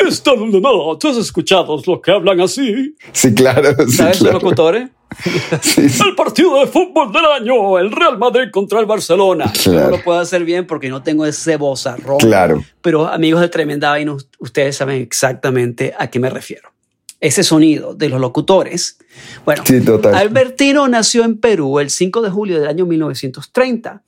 esta 0.07 0.31
¿tú 0.35 1.07
has 1.07 1.17
escuchado 1.17 1.81
lo 1.87 1.99
que 1.99 2.11
hablan 2.11 2.39
así? 2.39 2.95
Sí, 3.11 3.33
claro. 3.33 3.73
Sí, 3.87 3.93
¿Sabes 3.93 4.19
claro. 4.19 4.33
los 4.33 4.43
locutores? 4.43 4.89
Sí, 5.61 5.87
sí. 5.87 6.03
El 6.05 6.13
partido 6.13 6.59
de 6.59 6.67
fútbol 6.67 7.11
del 7.11 7.25
año, 7.25 7.79
el 7.79 7.89
Real 7.91 8.17
Madrid 8.17 8.49
contra 8.51 8.79
el 8.79 8.85
Barcelona. 8.85 9.51
Claro. 9.63 9.91
No 9.91 9.97
lo 9.97 10.03
puedo 10.03 10.19
hacer 10.19 10.43
bien 10.43 10.67
porque 10.67 10.89
no 10.89 11.03
tengo 11.03 11.25
ese 11.25 11.55
vozarrón. 11.55 12.17
Claro. 12.17 12.63
Pero 12.81 13.07
amigos 13.07 13.39
de 13.39 13.47
Tremenda 13.47 13.91
Vaina, 13.91 14.15
ustedes 14.39 14.75
saben 14.75 15.01
exactamente 15.01 15.93
a 15.97 16.09
qué 16.09 16.19
me 16.19 16.29
refiero. 16.29 16.73
Ese 17.21 17.43
sonido 17.43 17.95
de 17.95 18.09
los 18.09 18.19
locutores. 18.19 18.97
Bueno, 19.45 19.63
sí, 19.65 19.79
total. 19.81 20.15
Albertino 20.15 20.87
nació 20.89 21.23
en 21.23 21.37
Perú 21.37 21.79
el 21.79 21.89
5 21.89 22.21
de 22.21 22.29
julio 22.29 22.59
del 22.59 22.67
año 22.67 22.85
1930. 22.85 24.03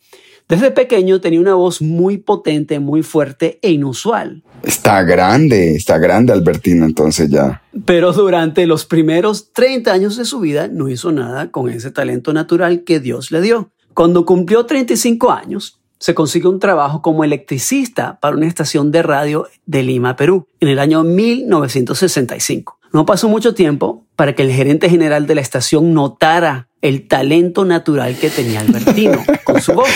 Desde 0.47 0.71
pequeño 0.71 1.19
tenía 1.19 1.41
una 1.41 1.55
voz 1.55 1.81
muy 1.81 2.17
potente, 2.17 2.79
muy 2.79 3.03
fuerte 3.03 3.59
e 3.61 3.71
inusual. 3.71 4.43
Está 4.63 5.03
grande, 5.03 5.75
está 5.75 5.97
grande 5.97 6.31
Albertino 6.31 6.85
entonces 6.85 7.29
ya. 7.29 7.61
Pero 7.85 8.13
durante 8.13 8.65
los 8.65 8.85
primeros 8.85 9.51
30 9.51 9.91
años 9.91 10.15
de 10.15 10.23
su 10.23 10.39
vida 10.39 10.69
no 10.69 10.87
hizo 10.87 11.11
nada 11.11 11.51
con 11.51 11.69
ese 11.69 11.91
talento 11.91 12.31
natural 12.31 12.85
que 12.85 13.01
Dios 13.01 13.29
le 13.31 13.41
dio. 13.41 13.71
Cuando 13.93 14.25
cumplió 14.25 14.65
35 14.65 15.31
años, 15.31 15.81
se 15.99 16.13
consiguió 16.13 16.49
un 16.49 16.59
trabajo 16.59 17.01
como 17.01 17.25
electricista 17.25 18.19
para 18.21 18.37
una 18.37 18.47
estación 18.47 18.91
de 18.91 19.03
radio 19.03 19.47
de 19.65 19.83
Lima, 19.83 20.15
Perú, 20.15 20.47
en 20.59 20.69
el 20.69 20.79
año 20.79 21.03
1965. 21.03 22.76
No 22.93 23.05
pasó 23.05 23.29
mucho 23.29 23.53
tiempo 23.53 24.05
para 24.15 24.33
que 24.33 24.43
el 24.43 24.51
gerente 24.51 24.89
general 24.89 25.27
de 25.27 25.35
la 25.35 25.41
estación 25.41 25.93
notara 25.93 26.67
el 26.81 27.07
talento 27.07 27.65
natural 27.65 28.15
que 28.15 28.29
tenía 28.29 28.61
Albertino 28.61 29.23
con 29.43 29.61
su 29.61 29.73
voz. 29.73 29.89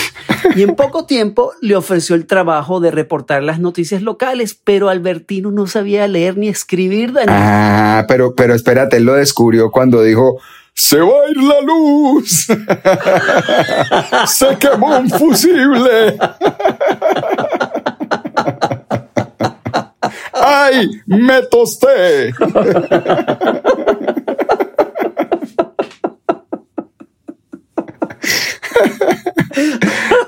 Y 0.55 0.63
en 0.63 0.75
poco 0.75 1.05
tiempo 1.05 1.53
le 1.61 1.75
ofreció 1.75 2.15
el 2.15 2.25
trabajo 2.25 2.79
de 2.79 2.91
reportar 2.91 3.43
las 3.43 3.59
noticias 3.59 4.01
locales, 4.01 4.59
pero 4.61 4.89
Albertino 4.89 5.51
no 5.51 5.67
sabía 5.67 6.07
leer 6.07 6.37
ni 6.37 6.49
escribir. 6.49 7.13
Daniel. 7.13 7.29
Ah, 7.37 8.05
pero, 8.07 8.35
pero 8.35 8.55
espérate, 8.55 8.97
él 8.97 9.05
lo 9.05 9.13
descubrió 9.13 9.69
cuando 9.69 10.01
dijo, 10.01 10.39
se 10.73 10.99
va 10.99 11.07
a 11.07 11.29
ir 11.29 11.37
la 11.37 11.61
luz. 11.61 12.47
se 14.27 14.57
quemó 14.57 14.97
un 14.97 15.09
fusible. 15.09 16.17
¡Ay! 20.53 20.89
¡Me 21.05 21.41
tosté! 21.43 22.33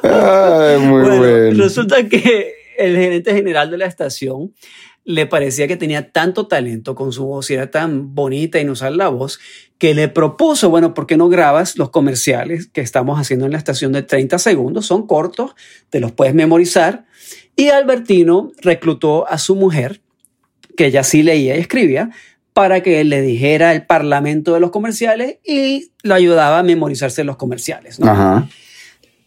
Ay, 0.03 0.80
muy 0.80 1.01
bueno, 1.01 1.18
bueno. 1.18 1.63
Resulta 1.63 2.08
que 2.08 2.53
el 2.77 2.96
gerente 2.96 3.34
general 3.34 3.70
de 3.70 3.77
la 3.77 3.86
estación 3.86 4.53
le 5.03 5.25
parecía 5.25 5.68
que 5.68 5.75
tenía 5.75 6.12
tanto 6.12 6.48
talento 6.48 6.96
con 6.96 7.12
su 7.12 7.25
voz 7.25 7.50
y 7.50 7.56
era 7.56 7.70
tan 7.70 8.15
bonita 8.15 8.60
en 8.60 8.70
usar 8.70 8.94
la 8.94 9.10
voz 9.10 9.39
que 9.77 9.94
le 9.94 10.08
propuso, 10.08 10.70
bueno, 10.70 10.94
¿por 10.94 11.06
qué 11.06 11.18
no 11.18 11.27
grabas 11.27 11.77
los 11.77 11.89
comerciales 11.89 12.68
que 12.68 12.80
estamos 12.80 13.20
haciendo 13.20 13.46
en 13.46 13.51
la 13.51 13.58
estación 13.58 13.92
de 13.92 14.03
30 14.03 14.39
segundos? 14.39 14.86
Son 14.86 15.06
cortos, 15.06 15.56
te 15.89 16.00
los 16.00 16.13
puedes 16.13 16.34
memorizar. 16.34 17.06
Y 17.58 17.68
Albertino 17.68 18.53
reclutó 18.62 19.27
a 19.27 19.38
su 19.38 19.56
mujer, 19.58 20.01
que 20.75 20.88
ella 20.88 21.03
sí 21.03 21.24
leía 21.24 21.55
y 21.55 21.59
escribía, 21.59 22.09
para 22.53 22.83
que 22.83 23.03
le 23.03 23.22
dijera 23.22 23.74
el 23.74 23.86
parlamento 23.86 24.53
de 24.53 24.59
los 24.59 24.72
comerciales 24.72 25.38
y 25.44 25.92
lo 26.03 26.14
ayudaba 26.14 26.59
a 26.59 26.64
memorizarse 26.64 27.24
los 27.24 27.36
comerciales. 27.36 28.00
¿no? 28.00 28.12
Ajá. 28.12 28.48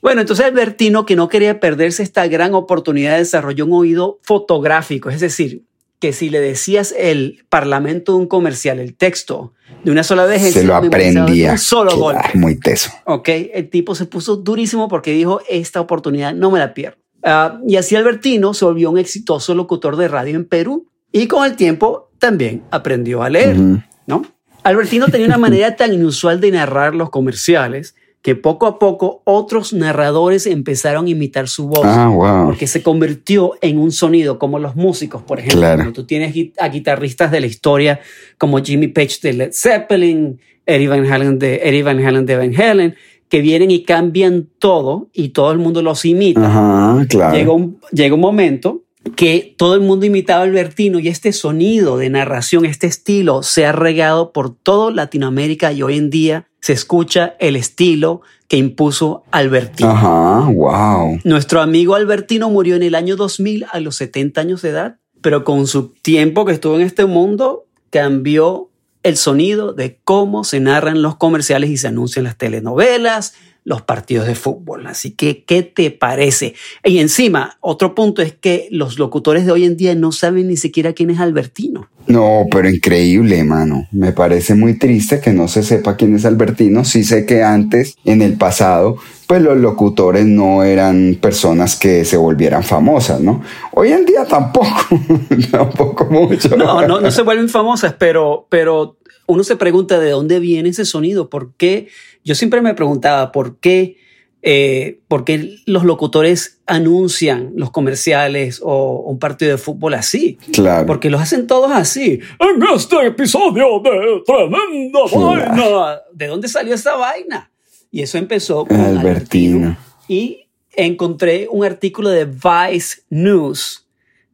Bueno, 0.00 0.20
entonces 0.20 0.46
Albertino, 0.46 1.04
que 1.04 1.16
no 1.16 1.28
quería 1.28 1.58
perderse 1.58 2.02
esta 2.02 2.28
gran 2.28 2.54
oportunidad, 2.54 3.18
desarrolló 3.18 3.66
un 3.66 3.72
oído 3.72 4.20
fotográfico, 4.22 5.10
es 5.10 5.20
decir, 5.20 5.64
que 5.98 6.12
si 6.12 6.30
le 6.30 6.40
decías 6.40 6.94
el 6.96 7.44
parlamento 7.48 8.12
de 8.12 8.18
un 8.18 8.26
comercial, 8.26 8.78
el 8.78 8.94
texto, 8.94 9.52
de 9.82 9.90
una 9.90 10.04
sola 10.04 10.24
vez, 10.24 10.52
se 10.52 10.64
lo 10.64 10.76
aprendía. 10.76 11.52
Un 11.52 11.58
solo 11.58 11.96
golpe. 11.96 12.30
Muy 12.34 12.60
teso. 12.60 12.90
Ok, 13.04 13.28
el 13.52 13.70
tipo 13.70 13.94
se 13.94 14.06
puso 14.06 14.36
durísimo 14.36 14.88
porque 14.88 15.12
dijo, 15.12 15.40
esta 15.48 15.80
oportunidad 15.80 16.34
no 16.34 16.50
me 16.50 16.58
la 16.58 16.74
pierdo. 16.74 16.98
Uh, 17.22 17.68
y 17.68 17.76
así 17.76 17.96
Albertino 17.96 18.54
se 18.54 18.64
volvió 18.64 18.90
un 18.90 18.98
exitoso 18.98 19.54
locutor 19.54 19.96
de 19.96 20.06
radio 20.06 20.36
en 20.36 20.44
Perú 20.44 20.86
y 21.22 21.28
con 21.28 21.46
el 21.46 21.56
tiempo 21.56 22.10
también 22.18 22.62
aprendió 22.70 23.22
a 23.22 23.30
leer, 23.30 23.56
uh 23.56 23.60
-huh. 23.60 23.84
¿no? 24.06 24.22
Albertino 24.62 25.08
tenía 25.08 25.26
una 25.26 25.38
manera 25.46 25.76
tan 25.76 25.94
inusual 25.94 26.40
de 26.40 26.50
narrar 26.50 26.94
los 26.94 27.10
comerciales 27.10 27.94
que 28.20 28.34
poco 28.34 28.66
a 28.66 28.78
poco 28.78 29.22
otros 29.24 29.72
narradores 29.72 30.46
empezaron 30.46 31.06
a 31.06 31.10
imitar 31.10 31.48
su 31.48 31.68
voz, 31.68 31.84
ah, 31.84 32.08
wow. 32.08 32.46
porque 32.46 32.66
se 32.66 32.82
convirtió 32.82 33.52
en 33.60 33.78
un 33.78 33.92
sonido, 33.92 34.38
como 34.38 34.58
los 34.58 34.74
músicos, 34.74 35.22
por 35.22 35.38
ejemplo. 35.38 35.60
Claro. 35.60 35.76
Cuando 35.76 35.92
tú 35.92 36.06
tienes 36.06 36.34
a 36.58 36.68
guitarristas 36.68 37.30
de 37.30 37.40
la 37.40 37.46
historia 37.46 38.00
como 38.36 38.58
Jimmy 38.58 38.88
Page 38.88 39.18
de 39.22 39.32
Led 39.32 39.52
Zeppelin, 39.52 40.40
Eddie 40.66 40.88
Van 40.88 41.06
Halen 41.06 41.38
de 41.38 41.60
Eddie 41.62 41.84
Van 41.84 42.04
Halen 42.04 42.26
de 42.26 42.36
Van 42.36 42.60
Halen, 42.60 42.96
que 43.28 43.40
vienen 43.40 43.70
y 43.70 43.84
cambian 43.84 44.48
todo 44.58 45.08
y 45.12 45.28
todo 45.28 45.52
el 45.52 45.58
mundo 45.58 45.80
los 45.80 46.04
imita. 46.04 46.44
Ajá, 46.44 47.06
claro. 47.08 47.36
Llega 47.36 47.52
un, 47.52 47.78
llega 47.92 48.14
un 48.14 48.20
momento 48.20 48.82
que 49.14 49.54
todo 49.56 49.74
el 49.74 49.80
mundo 49.80 50.06
imitaba 50.06 50.40
a 50.40 50.44
Albertino 50.44 50.98
y 50.98 51.08
este 51.08 51.32
sonido 51.32 51.98
de 51.98 52.10
narración, 52.10 52.64
este 52.64 52.86
estilo 52.86 53.42
se 53.42 53.66
ha 53.66 53.72
regado 53.72 54.32
por 54.32 54.54
toda 54.54 54.90
Latinoamérica 54.90 55.72
y 55.72 55.82
hoy 55.82 55.96
en 55.96 56.10
día 56.10 56.48
se 56.60 56.72
escucha 56.72 57.36
el 57.38 57.56
estilo 57.56 58.22
que 58.48 58.56
impuso 58.56 59.24
Albertino. 59.30 59.90
Ajá, 59.90 60.50
wow. 60.50 61.20
Nuestro 61.24 61.60
amigo 61.60 61.94
Albertino 61.94 62.50
murió 62.50 62.76
en 62.76 62.82
el 62.82 62.94
año 62.94 63.16
2000 63.16 63.66
a 63.70 63.80
los 63.80 63.96
70 63.96 64.40
años 64.40 64.62
de 64.62 64.70
edad, 64.70 64.96
pero 65.20 65.44
con 65.44 65.66
su 65.66 65.88
tiempo 66.02 66.44
que 66.44 66.52
estuvo 66.52 66.76
en 66.76 66.82
este 66.82 67.06
mundo 67.06 67.66
cambió 67.90 68.70
el 69.02 69.16
sonido 69.16 69.72
de 69.72 70.00
cómo 70.02 70.42
se 70.42 70.58
narran 70.58 71.02
los 71.02 71.16
comerciales 71.16 71.70
y 71.70 71.76
se 71.76 71.86
anuncian 71.86 72.24
las 72.24 72.36
telenovelas, 72.36 73.34
los 73.66 73.82
partidos 73.82 74.28
de 74.28 74.36
fútbol. 74.36 74.86
Así 74.86 75.10
que, 75.10 75.42
¿qué 75.42 75.62
te 75.62 75.90
parece? 75.90 76.54
Y 76.84 76.98
encima, 76.98 77.58
otro 77.60 77.96
punto 77.96 78.22
es 78.22 78.32
que 78.32 78.68
los 78.70 78.96
locutores 78.96 79.44
de 79.44 79.50
hoy 79.50 79.64
en 79.64 79.76
día 79.76 79.96
no 79.96 80.12
saben 80.12 80.46
ni 80.46 80.56
siquiera 80.56 80.92
quién 80.92 81.10
es 81.10 81.18
Albertino. 81.18 81.88
No, 82.06 82.46
pero 82.48 82.70
increíble, 82.70 83.42
mano. 83.42 83.88
Me 83.90 84.12
parece 84.12 84.54
muy 84.54 84.78
triste 84.78 85.20
que 85.20 85.32
no 85.32 85.48
se 85.48 85.64
sepa 85.64 85.96
quién 85.96 86.14
es 86.14 86.24
Albertino. 86.24 86.84
Sí 86.84 87.02
sé 87.02 87.26
que 87.26 87.42
antes, 87.42 87.96
en 88.04 88.22
el 88.22 88.34
pasado, 88.34 88.98
pues 89.26 89.42
los 89.42 89.58
locutores 89.58 90.24
no 90.26 90.62
eran 90.62 91.18
personas 91.20 91.74
que 91.74 92.04
se 92.04 92.16
volvieran 92.16 92.62
famosas, 92.62 93.20
¿no? 93.20 93.42
Hoy 93.72 93.90
en 93.90 94.06
día 94.06 94.24
tampoco, 94.26 94.70
tampoco 95.50 96.04
mucho. 96.04 96.56
No, 96.56 96.86
no, 96.86 97.00
no 97.00 97.10
se 97.10 97.22
vuelven 97.22 97.48
famosas, 97.48 97.96
pero, 97.98 98.46
pero 98.48 98.96
uno 99.26 99.42
se 99.42 99.56
pregunta 99.56 99.98
de 99.98 100.10
dónde 100.10 100.38
viene 100.38 100.68
ese 100.68 100.84
sonido, 100.84 101.28
por 101.28 101.54
qué. 101.54 101.88
Yo 102.26 102.34
siempre 102.34 102.60
me 102.60 102.74
preguntaba 102.74 103.30
por 103.30 103.60
qué, 103.60 103.98
eh, 104.42 104.98
por 105.06 105.22
qué 105.22 105.58
los 105.64 105.84
locutores 105.84 106.60
anuncian 106.66 107.52
los 107.54 107.70
comerciales 107.70 108.60
o 108.64 109.00
un 109.06 109.20
partido 109.20 109.52
de 109.52 109.58
fútbol 109.58 109.94
así. 109.94 110.36
Claro. 110.52 110.86
Porque 110.86 111.08
los 111.08 111.20
hacen 111.20 111.46
todos 111.46 111.70
así. 111.70 112.18
En 112.40 112.62
este 112.74 113.06
episodio 113.06 113.80
de 113.80 114.22
Tremenda 114.26 114.98
Vaina. 115.14 116.00
¿De 116.12 116.26
dónde 116.26 116.48
salió 116.48 116.74
esa 116.74 116.96
vaina? 116.96 117.52
Y 117.92 118.02
eso 118.02 118.18
empezó 118.18 118.66
con 118.66 118.80
Albertino. 118.80 119.58
Albertino. 119.58 119.76
Y 120.08 120.48
encontré 120.72 121.46
un 121.48 121.64
artículo 121.64 122.08
de 122.08 122.24
Vice 122.24 123.02
News, 123.08 123.86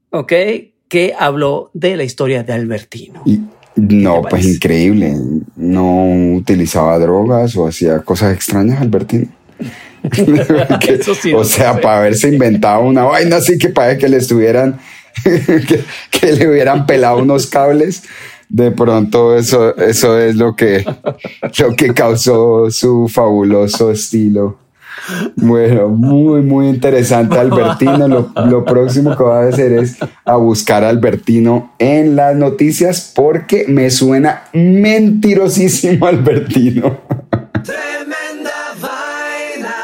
¿ok? 0.09 0.33
Que 0.88 1.14
habló 1.18 1.70
de 1.74 1.98
la 1.98 2.05
historia 2.05 2.42
de 2.42 2.55
Albertino. 2.55 3.20
Y 3.26 3.40
no, 3.76 4.22
pues 4.22 4.44
increíble. 4.44 5.16
No 5.56 6.35
utilizaba 6.35 6.98
drogas 6.98 7.56
o 7.56 7.66
hacía 7.66 8.00
cosas 8.00 8.35
extrañas, 8.35 8.80
Albertino. 8.80 9.28
sí 11.22 11.32
o 11.32 11.44
sea, 11.44 11.80
para 11.80 11.98
haberse 11.98 12.28
inventado 12.28 12.82
una 12.82 13.04
vaina 13.04 13.37
así 13.37 13.56
que 13.56 13.68
parece 13.68 13.98
que 13.98 14.08
le 14.08 14.16
estuvieran, 14.16 14.80
que, 15.24 15.85
que, 16.11 16.32
le 16.32 16.48
hubieran 16.48 16.87
pelado 16.87 17.18
unos 17.18 17.46
cables. 17.46 18.02
De 18.48 18.70
pronto 18.70 19.37
eso, 19.37 19.74
eso 19.78 20.18
es 20.18 20.37
lo 20.37 20.54
que, 20.54 20.85
lo 21.58 21.74
que 21.74 21.94
causó 21.94 22.70
su 22.70 23.08
fabuloso 23.08 23.90
estilo. 23.90 24.58
Bueno, 25.37 25.88
muy, 25.88 26.42
muy 26.42 26.68
interesante, 26.68 27.38
Albertino. 27.38 28.09
Lo, 28.09 28.33
lo, 28.46 28.64
próximo 28.64 29.16
que 29.16 29.22
voy 29.22 29.35
a 29.35 29.48
hacer 29.48 29.72
es 29.72 29.96
a 30.24 30.37
buscar 30.37 30.85
a 30.85 30.88
Albertino 30.88 31.72
en 31.78 32.16
las 32.16 32.37
noticias 32.37 33.12
porque 33.14 33.66
me 33.68 33.90
suena 33.90 34.44
mentirosísimo 34.52 36.07
Albertino. 36.07 37.00
Tremenda 37.64 38.52
vaina. 38.81 39.74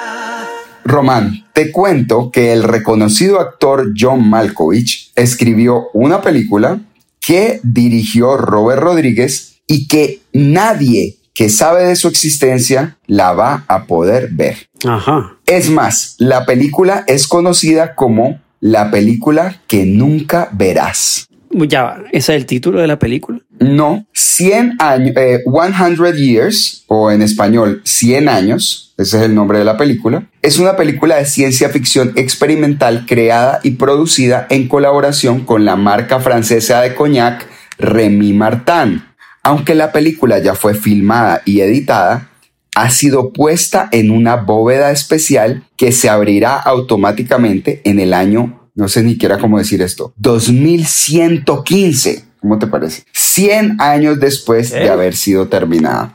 Román, 0.85 1.45
te 1.53 1.73
cuento 1.73 2.31
que 2.31 2.53
el 2.53 2.63
reconocido 2.63 3.41
actor 3.41 3.93
John 3.99 4.29
Malkovich 4.29 5.11
escribió 5.17 5.89
una 5.93 6.21
película 6.21 6.81
que 7.21 7.61
dirigió 7.63 8.37
Robert 8.37 8.81
Rodríguez 8.81 9.61
y 9.67 9.87
que 9.87 10.21
nadie 10.33 11.18
que 11.39 11.51
sabe 11.51 11.85
de 11.85 11.95
su 11.95 12.09
existencia 12.09 12.99
la 13.07 13.33
va 13.33 13.65
a 13.69 13.85
poder 13.85 14.31
ver. 14.33 14.57
Ajá. 14.85 15.37
Es 15.47 15.71
más, 15.71 16.17
la 16.19 16.45
película 16.45 17.05
es 17.07 17.29
conocida 17.29 17.95
como 17.95 18.41
la 18.59 18.91
película 18.91 19.63
que 19.69 19.87
nunca 19.87 20.49
verás. 20.51 21.29
Ya, 21.53 22.03
¿ese 22.11 22.35
es 22.35 22.41
el 22.41 22.45
título 22.45 22.81
de 22.81 22.89
la 22.89 22.99
película? 22.99 23.39
No, 23.61 24.05
100 24.15 24.79
años, 24.81 25.13
eh, 25.17 25.45
100 25.47 26.17
Years, 26.17 26.83
o 26.89 27.13
en 27.13 27.23
español, 27.23 27.83
100 27.85 28.29
años, 28.29 28.93
ese 28.99 29.19
es 29.19 29.23
el 29.23 29.37
nombre 29.37 29.61
de 29.61 29.65
la 29.65 29.77
película, 29.77 30.29
es 30.43 30.59
una 30.59 30.75
película 30.75 31.19
de 31.19 31.25
ciencia 31.25 31.69
ficción 31.69 32.15
experimental 32.17 33.07
creada 33.07 33.61
y 33.63 33.73
producida 33.73 34.49
en 34.51 34.67
colaboración 34.67 35.45
con 35.45 35.65
la 35.65 35.77
marca 35.77 36.19
francesa 36.19 36.81
de 36.81 36.97
coñac 36.97 37.47
Remy 37.79 38.33
Martin. 38.33 39.08
Aunque 39.49 39.75
la 39.75 39.93
película 39.93 40.41
ya 40.41 40.55
fue 40.55 40.75
filmada 40.75 41.41
y 41.47 41.61
editada, 41.61 42.29
ha 42.75 42.91
sido 42.91 43.33
puesta 43.33 43.89
en 43.93 44.11
una 44.11 44.37
bóveda 44.37 44.91
especial 44.91 45.63
que 45.79 45.91
se 45.91 46.11
abrirá 46.11 46.57
automáticamente 46.57 47.81
en 47.85 47.99
el 47.99 48.13
año, 48.13 48.69
no 48.75 48.89
sé 48.89 49.03
ni 49.03 49.13
siquiera 49.13 49.39
cómo 49.39 49.57
decir 49.57 49.81
esto, 49.81 50.13
2115. 50.19 52.25
¿Cómo 52.43 52.59
te 52.59 52.67
parece? 52.67 53.05
100 53.13 53.81
años 53.81 54.21
después 54.21 54.71
de 54.71 54.91
haber 54.91 55.17
sido 55.17 55.49
terminada. 55.49 56.13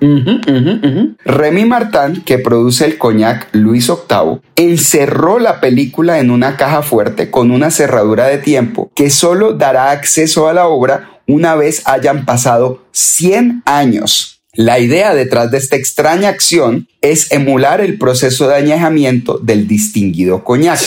Remy 1.26 1.66
Martin, 1.66 2.22
que 2.24 2.38
produce 2.38 2.86
el 2.86 2.98
coñac 2.98 3.50
Luis 3.52 3.90
VIII, 3.90 4.42
encerró 4.56 5.40
la 5.40 5.60
película 5.60 6.20
en 6.20 6.30
una 6.30 6.56
caja 6.56 6.84
fuerte 6.84 7.32
con 7.32 7.50
una 7.50 7.72
cerradura 7.72 8.28
de 8.28 8.38
tiempo 8.38 8.92
que 8.96 9.10
solo 9.10 9.54
dará 9.54 9.90
acceso 9.90 10.48
a 10.48 10.54
la 10.54 10.68
obra 10.68 11.13
una 11.28 11.56
vez 11.56 11.82
hayan 11.86 12.26
pasado 12.26 12.84
100 12.92 13.64
años. 13.66 14.42
La 14.54 14.80
idea 14.80 15.16
detrás 15.16 15.50
de 15.50 15.58
esta 15.58 15.76
extraña 15.76 16.30
acción 16.30 16.88
es 17.02 17.32
emular 17.32 17.82
el 17.82 17.98
proceso 17.98 18.48
de 18.48 18.56
añejamiento 18.56 19.40
del 19.40 19.68
distinguido 19.68 20.44
coñac, 20.44 20.80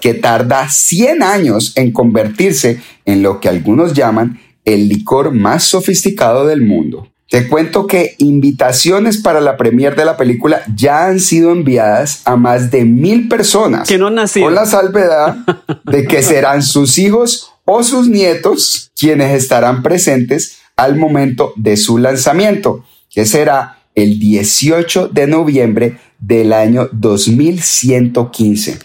que 0.00 0.14
tarda 0.14 0.68
100 0.68 1.22
años 1.22 1.72
en 1.76 1.92
convertirse 1.92 2.80
en 3.04 3.22
lo 3.22 3.40
que 3.40 3.48
algunos 3.48 3.92
llaman 3.92 4.40
el 4.64 4.88
licor 4.88 5.32
más 5.32 5.64
sofisticado 5.64 6.46
del 6.46 6.62
mundo. 6.62 7.08
Te 7.28 7.48
cuento 7.48 7.86
que 7.86 8.14
invitaciones 8.18 9.16
para 9.16 9.40
la 9.40 9.56
premier 9.56 9.96
de 9.96 10.04
la 10.04 10.18
película 10.18 10.62
ya 10.76 11.06
han 11.06 11.18
sido 11.18 11.50
enviadas 11.50 12.20
a 12.26 12.36
más 12.36 12.70
de 12.70 12.84
mil 12.84 13.26
personas. 13.26 13.88
Que 13.88 13.96
no 13.96 14.10
nacido. 14.10 14.46
Con 14.46 14.54
la 14.54 14.66
salvedad 14.66 15.36
de 15.84 16.06
que 16.06 16.22
serán 16.22 16.62
sus 16.62 16.98
hijos 16.98 17.51
o 17.64 17.82
sus 17.82 18.08
nietos 18.08 18.90
quienes 18.98 19.32
estarán 19.32 19.82
presentes 19.82 20.58
al 20.76 20.96
momento 20.96 21.52
de 21.56 21.76
su 21.76 21.98
lanzamiento, 21.98 22.84
que 23.10 23.26
será 23.26 23.78
el 23.94 24.18
18 24.18 25.08
de 25.08 25.26
noviembre 25.26 25.98
del 26.18 26.52
año 26.52 26.88
2115. 26.92 28.78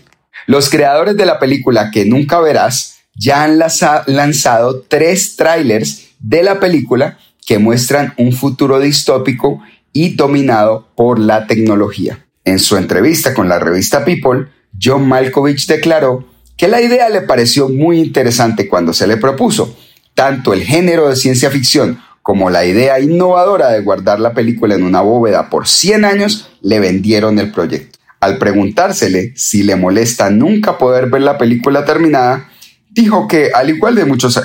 Los 0.47 0.69
creadores 0.69 1.17
de 1.17 1.25
la 1.25 1.39
película 1.39 1.91
que 1.91 2.05
nunca 2.05 2.39
verás 2.39 2.99
ya 3.15 3.43
han 3.43 3.59
lanzado 3.59 4.81
tres 4.87 5.35
trailers 5.35 6.09
de 6.19 6.43
la 6.43 6.59
película 6.59 7.17
que 7.45 7.59
muestran 7.59 8.13
un 8.17 8.33
futuro 8.33 8.79
distópico 8.79 9.61
y 9.93 10.15
dominado 10.15 10.89
por 10.95 11.19
la 11.19 11.47
tecnología. 11.47 12.25
En 12.43 12.59
su 12.59 12.77
entrevista 12.77 13.33
con 13.33 13.49
la 13.49 13.59
revista 13.59 14.05
People, 14.05 14.47
John 14.79 15.07
Malkovich 15.07 15.67
declaró 15.67 16.27
que 16.57 16.67
la 16.67 16.81
idea 16.81 17.09
le 17.09 17.21
pareció 17.21 17.69
muy 17.69 17.99
interesante 17.99 18.67
cuando 18.67 18.93
se 18.93 19.07
le 19.07 19.17
propuso. 19.17 19.77
Tanto 20.15 20.53
el 20.53 20.63
género 20.63 21.07
de 21.07 21.15
ciencia 21.15 21.51
ficción 21.51 22.01
como 22.23 22.49
la 22.49 22.65
idea 22.65 22.99
innovadora 22.99 23.69
de 23.69 23.81
guardar 23.81 24.19
la 24.19 24.33
película 24.33 24.75
en 24.75 24.83
una 24.83 24.99
bóveda 25.01 25.49
por 25.49 25.67
100 25.67 26.03
años 26.03 26.49
le 26.61 26.79
vendieron 26.79 27.39
el 27.39 27.51
proyecto. 27.51 27.99
Al 28.19 28.37
preguntársele 28.37 29.33
si 29.37 29.63
le 29.63 29.75
molesta 29.75 30.29
nunca 30.29 30.77
poder 30.77 31.09
ver 31.09 31.21
la 31.21 31.37
película 31.37 31.85
terminada, 31.85 32.49
dijo 32.89 33.27
que, 33.27 33.51
al 33.53 33.69
igual 33.69 33.95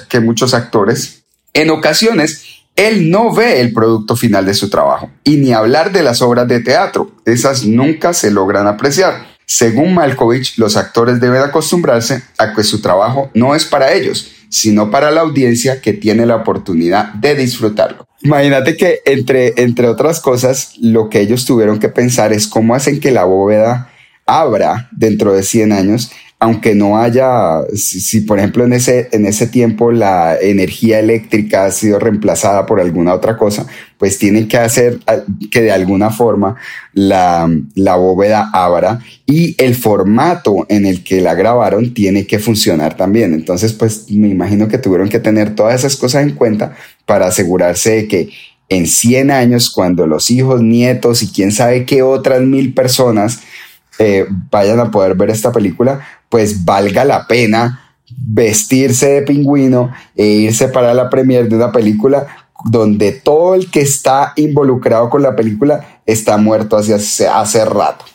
que 0.08 0.20
muchos 0.20 0.54
actores, 0.54 1.24
en 1.54 1.70
ocasiones 1.70 2.44
él 2.76 3.10
no 3.10 3.34
ve 3.34 3.60
el 3.60 3.72
producto 3.72 4.16
final 4.16 4.46
de 4.46 4.54
su 4.54 4.70
trabajo. 4.70 5.10
Y 5.24 5.36
ni 5.36 5.52
hablar 5.52 5.92
de 5.92 6.02
las 6.02 6.22
obras 6.22 6.48
de 6.48 6.60
teatro, 6.60 7.10
esas 7.24 7.64
nunca 7.64 8.12
se 8.12 8.30
logran 8.30 8.66
apreciar. 8.66 9.31
Según 9.54 9.92
Malkovich, 9.92 10.56
los 10.56 10.78
actores 10.78 11.20
deben 11.20 11.42
acostumbrarse 11.42 12.22
a 12.38 12.54
que 12.54 12.64
su 12.64 12.80
trabajo 12.80 13.30
no 13.34 13.54
es 13.54 13.66
para 13.66 13.92
ellos, 13.92 14.32
sino 14.48 14.90
para 14.90 15.10
la 15.10 15.20
audiencia 15.20 15.82
que 15.82 15.92
tiene 15.92 16.24
la 16.24 16.36
oportunidad 16.36 17.12
de 17.12 17.34
disfrutarlo. 17.34 18.08
Imagínate 18.22 18.78
que, 18.78 19.00
entre, 19.04 19.52
entre 19.58 19.88
otras 19.88 20.20
cosas, 20.20 20.72
lo 20.80 21.10
que 21.10 21.20
ellos 21.20 21.44
tuvieron 21.44 21.80
que 21.80 21.90
pensar 21.90 22.32
es 22.32 22.46
cómo 22.46 22.74
hacen 22.74 22.98
que 22.98 23.10
la 23.10 23.24
bóveda 23.24 23.92
abra 24.24 24.88
dentro 24.90 25.34
de 25.34 25.42
100 25.42 25.72
años, 25.72 26.10
aunque 26.42 26.74
no 26.74 26.98
haya, 26.98 27.60
si, 27.72 28.22
por 28.22 28.40
ejemplo 28.40 28.64
en 28.64 28.72
ese, 28.72 29.08
en 29.12 29.26
ese 29.26 29.46
tiempo 29.46 29.92
la 29.92 30.36
energía 30.40 30.98
eléctrica 30.98 31.66
ha 31.66 31.70
sido 31.70 32.00
reemplazada 32.00 32.66
por 32.66 32.80
alguna 32.80 33.14
otra 33.14 33.36
cosa, 33.36 33.64
pues 33.96 34.18
tienen 34.18 34.48
que 34.48 34.58
hacer 34.58 34.98
que 35.52 35.62
de 35.62 35.70
alguna 35.70 36.10
forma 36.10 36.56
la, 36.94 37.48
la 37.76 37.94
bóveda 37.94 38.50
abra 38.52 38.98
y 39.24 39.54
el 39.62 39.76
formato 39.76 40.66
en 40.68 40.84
el 40.84 41.04
que 41.04 41.20
la 41.20 41.36
grabaron 41.36 41.94
tiene 41.94 42.26
que 42.26 42.40
funcionar 42.40 42.96
también. 42.96 43.34
Entonces, 43.34 43.72
pues 43.72 44.10
me 44.10 44.26
imagino 44.28 44.66
que 44.66 44.78
tuvieron 44.78 45.08
que 45.08 45.20
tener 45.20 45.54
todas 45.54 45.76
esas 45.76 45.94
cosas 45.94 46.24
en 46.24 46.32
cuenta 46.32 46.74
para 47.06 47.28
asegurarse 47.28 47.90
de 47.90 48.08
que 48.08 48.30
en 48.68 48.88
100 48.88 49.30
años, 49.30 49.70
cuando 49.70 50.08
los 50.08 50.28
hijos, 50.32 50.60
nietos 50.60 51.22
y 51.22 51.28
quién 51.28 51.52
sabe 51.52 51.84
qué 51.84 52.02
otras 52.02 52.40
mil 52.40 52.74
personas 52.74 53.42
eh, 53.98 54.26
vayan 54.50 54.80
a 54.80 54.90
poder 54.90 55.14
ver 55.14 55.30
esta 55.30 55.52
película, 55.52 56.00
pues 56.32 56.64
valga 56.64 57.04
la 57.04 57.26
pena 57.26 57.94
vestirse 58.08 59.10
de 59.10 59.22
pingüino 59.22 59.92
e 60.16 60.24
irse 60.24 60.68
para 60.68 60.94
la 60.94 61.10
premier 61.10 61.46
de 61.46 61.56
una 61.56 61.70
película 61.70 62.26
donde 62.64 63.12
todo 63.12 63.54
el 63.54 63.70
que 63.70 63.82
está 63.82 64.32
involucrado 64.36 65.10
con 65.10 65.20
la 65.20 65.36
película 65.36 66.00
está 66.06 66.38
muerto 66.38 66.78
hace, 66.78 66.94
hace 67.28 67.64
rato. 67.66 68.06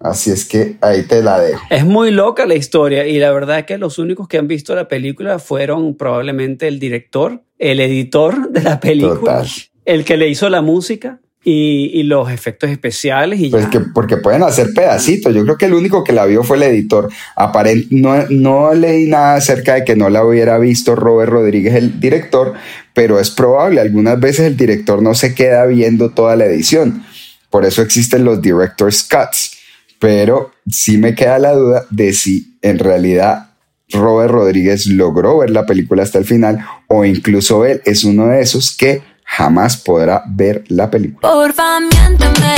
Así 0.00 0.32
es 0.32 0.46
que 0.46 0.78
ahí 0.80 1.04
te 1.04 1.22
la 1.22 1.38
dejo. 1.38 1.64
Es 1.70 1.86
muy 1.86 2.10
loca 2.10 2.44
la 2.44 2.56
historia 2.56 3.06
y 3.06 3.20
la 3.20 3.30
verdad 3.30 3.60
es 3.60 3.66
que 3.66 3.78
los 3.78 4.00
únicos 4.00 4.26
que 4.26 4.38
han 4.38 4.48
visto 4.48 4.74
la 4.74 4.88
película 4.88 5.38
fueron 5.38 5.94
probablemente 5.94 6.66
el 6.66 6.80
director, 6.80 7.44
el 7.56 7.78
editor 7.78 8.50
de 8.50 8.62
la 8.62 8.80
película, 8.80 9.14
Total. 9.14 9.48
el 9.84 10.04
que 10.04 10.16
le 10.16 10.28
hizo 10.28 10.48
la 10.48 10.60
música 10.60 11.20
y, 11.44 11.90
y 11.94 12.02
los 12.02 12.30
efectos 12.30 12.68
especiales. 12.70 13.40
Y 13.40 13.48
Pues 13.50 13.64
ya. 13.64 13.70
que 13.70 13.80
porque 13.80 14.16
pueden 14.16 14.42
hacer 14.42 14.68
pedacitos. 14.74 15.34
Yo 15.34 15.44
creo 15.44 15.56
que 15.56 15.66
el 15.66 15.74
único 15.74 16.04
que 16.04 16.12
la 16.12 16.26
vio 16.26 16.42
fue 16.42 16.56
el 16.56 16.64
editor. 16.64 17.08
Aparent 17.36 17.86
no, 17.90 18.16
no 18.28 18.74
leí 18.74 19.06
nada 19.06 19.36
acerca 19.36 19.74
de 19.74 19.84
que 19.84 19.96
no 19.96 20.10
la 20.10 20.24
hubiera 20.24 20.58
visto 20.58 20.94
Robert 20.94 21.30
Rodríguez, 21.30 21.74
el 21.74 22.00
director, 22.00 22.54
pero 22.92 23.18
es 23.20 23.30
probable. 23.30 23.80
Algunas 23.80 24.18
veces 24.20 24.46
el 24.46 24.56
director 24.56 25.02
no 25.02 25.14
se 25.14 25.34
queda 25.34 25.64
viendo 25.66 26.10
toda 26.10 26.36
la 26.36 26.46
edición. 26.46 27.04
Por 27.50 27.64
eso 27.64 27.82
existen 27.82 28.24
los 28.24 28.42
director's 28.42 29.02
cuts. 29.04 29.56
Pero 30.00 30.52
sí 30.70 30.96
me 30.98 31.14
queda 31.14 31.38
la 31.38 31.52
duda 31.54 31.86
de 31.90 32.12
si 32.12 32.56
en 32.62 32.78
realidad 32.78 33.50
Robert 33.90 34.30
Rodríguez 34.30 34.86
logró 34.86 35.38
ver 35.38 35.50
la 35.50 35.66
película 35.66 36.02
hasta 36.02 36.18
el 36.18 36.24
final 36.24 36.64
o 36.88 37.04
incluso 37.04 37.64
él 37.64 37.80
es 37.84 38.04
uno 38.04 38.26
de 38.28 38.40
esos 38.42 38.76
que 38.76 39.02
jamás 39.28 39.76
podrá 39.76 40.24
ver 40.26 40.64
la 40.68 40.90
película. 40.90 41.30
Porfa, 41.30 41.78
miénteme 41.80 42.54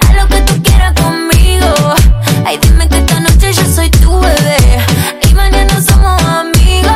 a 0.00 0.12
lo 0.14 0.26
que 0.28 0.40
tú 0.40 0.62
quieras 0.62 0.94
conmigo. 0.94 1.66
Ay, 2.44 2.58
dime 2.62 2.88
que 2.88 2.98
esta 2.98 3.20
noche 3.20 3.52
yo 3.52 3.64
soy 3.64 3.90
tu 3.90 4.18
bebé 4.18 4.56
y 5.30 5.34
mañana 5.34 5.80
somos 5.80 6.20
amigos, 6.22 6.92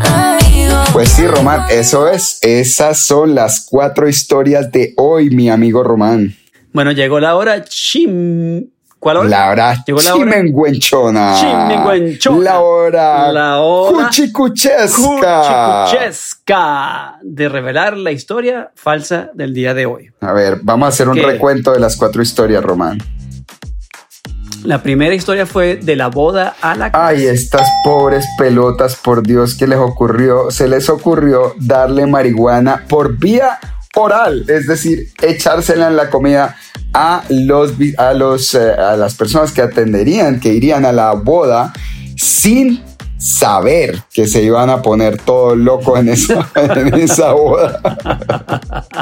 amigos. 0.00 0.88
Pues 0.92 1.10
sí, 1.10 1.26
Román, 1.26 1.66
eso 1.70 2.08
es. 2.08 2.38
Esas 2.40 2.98
son 2.98 3.34
las 3.34 3.66
cuatro 3.68 4.08
historias 4.08 4.72
de 4.72 4.94
hoy, 4.96 5.30
mi 5.30 5.50
amigo 5.50 5.84
Román. 5.84 6.34
Bueno, 6.72 6.90
llegó 6.92 7.20
la 7.20 7.36
hora 7.36 7.62
chim. 7.64 8.70
¿Cuál 9.04 9.18
hora? 9.18 9.28
La 9.28 9.50
hora 9.50 9.84
chimenguenchona. 9.84 11.34
Chimenguenchona. 11.38 12.42
La 12.42 12.60
hora, 12.60 13.32
La 13.32 13.58
hora 13.58 14.06
cuchicuchesca. 14.06 15.84
Cuchicuchesca 15.90 17.18
de 17.20 17.50
revelar 17.50 17.98
la 17.98 18.12
historia 18.12 18.70
falsa 18.74 19.28
del 19.34 19.52
día 19.52 19.74
de 19.74 19.84
hoy. 19.84 20.10
A 20.22 20.32
ver, 20.32 20.60
vamos 20.62 20.86
a 20.86 20.88
hacer 20.88 21.10
un 21.10 21.16
¿Qué? 21.16 21.22
recuento 21.26 21.72
de 21.72 21.80
las 21.80 21.98
cuatro 21.98 22.22
historias, 22.22 22.64
Román. 22.64 22.96
La 24.62 24.82
primera 24.82 25.14
historia 25.14 25.44
fue 25.44 25.76
de 25.76 25.96
la 25.96 26.08
boda 26.08 26.54
a 26.62 26.74
la 26.74 26.90
Ay, 26.94 27.26
estas 27.26 27.68
pobres 27.84 28.24
pelotas, 28.38 28.96
por 28.96 29.22
Dios, 29.22 29.54
que 29.54 29.66
les 29.66 29.78
ocurrió? 29.78 30.50
Se 30.50 30.66
les 30.66 30.88
ocurrió 30.88 31.52
darle 31.58 32.06
marihuana 32.06 32.86
por 32.88 33.18
vía 33.18 33.58
oral, 33.94 34.44
es 34.48 34.66
decir, 34.66 35.08
echársela 35.22 35.88
en 35.88 35.96
la 35.96 36.10
comida 36.10 36.56
a, 36.92 37.24
los, 37.28 37.72
a, 37.98 38.12
los, 38.14 38.54
eh, 38.54 38.72
a 38.72 38.96
las 38.96 39.14
personas 39.14 39.52
que 39.52 39.62
atenderían, 39.62 40.40
que 40.40 40.52
irían 40.52 40.84
a 40.84 40.92
la 40.92 41.12
boda 41.12 41.72
sin 42.16 42.82
saber 43.24 44.02
que 44.12 44.26
se 44.26 44.42
iban 44.42 44.68
a 44.68 44.82
poner 44.82 45.16
todo 45.16 45.56
loco 45.56 45.96
en 45.96 46.10
esa, 46.10 46.50
en 46.54 46.94
esa 46.94 47.32
boda. 47.32 47.80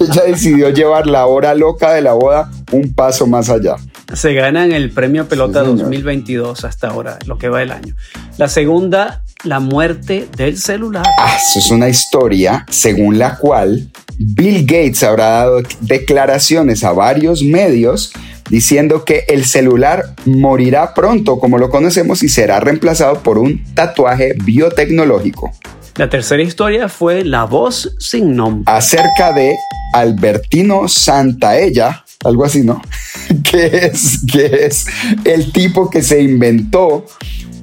Ella 0.00 0.22
decidió 0.26 0.70
llevar 0.70 1.06
la 1.06 1.26
hora 1.26 1.54
loca 1.54 1.92
de 1.92 2.02
la 2.02 2.12
boda 2.12 2.50
un 2.72 2.92
paso 2.92 3.26
más 3.26 3.48
allá. 3.48 3.76
Se 4.12 4.34
ganan 4.34 4.72
el 4.72 4.90
premio 4.90 5.28
Pelota 5.28 5.60
Sí, 5.60 5.66
señor. 5.66 5.84
2022 5.84 6.64
hasta 6.64 6.88
ahora, 6.88 7.18
lo 7.26 7.38
que 7.38 7.48
va 7.48 7.60
del 7.60 7.70
año. 7.70 7.94
La 8.38 8.48
segunda, 8.48 9.22
la 9.44 9.60
muerte 9.60 10.28
del 10.36 10.58
celular. 10.58 11.04
Ah, 11.18 11.36
eso 11.36 11.60
es 11.60 11.70
una 11.70 11.88
historia 11.88 12.66
según 12.68 13.18
la 13.18 13.36
cual 13.36 13.88
Bill 14.22 14.66
Gates 14.66 15.02
habrá 15.02 15.30
dado 15.30 15.62
declaraciones 15.80 16.84
a 16.84 16.92
varios 16.92 17.42
medios 17.42 18.12
diciendo 18.50 19.02
que 19.02 19.24
el 19.28 19.46
celular 19.46 20.14
morirá 20.26 20.92
pronto 20.92 21.38
como 21.38 21.56
lo 21.56 21.70
conocemos 21.70 22.22
y 22.22 22.28
será 22.28 22.60
reemplazado 22.60 23.22
por 23.22 23.38
un 23.38 23.64
tatuaje 23.72 24.34
biotecnológico 24.44 25.50
La 25.96 26.10
tercera 26.10 26.42
historia 26.42 26.90
fue 26.90 27.24
La 27.24 27.44
voz 27.44 27.96
sin 27.98 28.36
nombre. 28.36 28.64
acerca 28.66 29.32
de 29.32 29.54
Albertino 29.94 30.86
Santaella, 30.86 32.04
algo 32.22 32.44
así, 32.44 32.62
¿no? 32.62 32.82
que 33.50 33.86
es, 33.86 34.20
que 34.30 34.66
es 34.66 34.86
el 35.24 35.50
tipo 35.50 35.88
que 35.88 36.02
se 36.02 36.20
inventó 36.20 37.06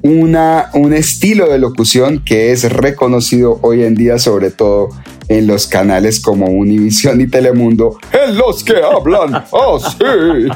una, 0.02 0.70
un 0.74 0.92
estilo 0.92 1.48
de 1.48 1.58
locución 1.58 2.24
que 2.24 2.50
es 2.50 2.64
reconocido 2.72 3.60
hoy 3.62 3.84
en 3.84 3.94
día, 3.94 4.18
sobre 4.18 4.50
todo 4.50 4.88
en 5.28 5.46
los 5.46 5.66
canales 5.66 6.20
como 6.20 6.46
Univisión 6.46 7.20
y 7.20 7.26
Telemundo, 7.26 7.98
en 8.12 8.36
los 8.36 8.64
que 8.64 8.76
hablan 8.82 9.34
así. 9.34 10.48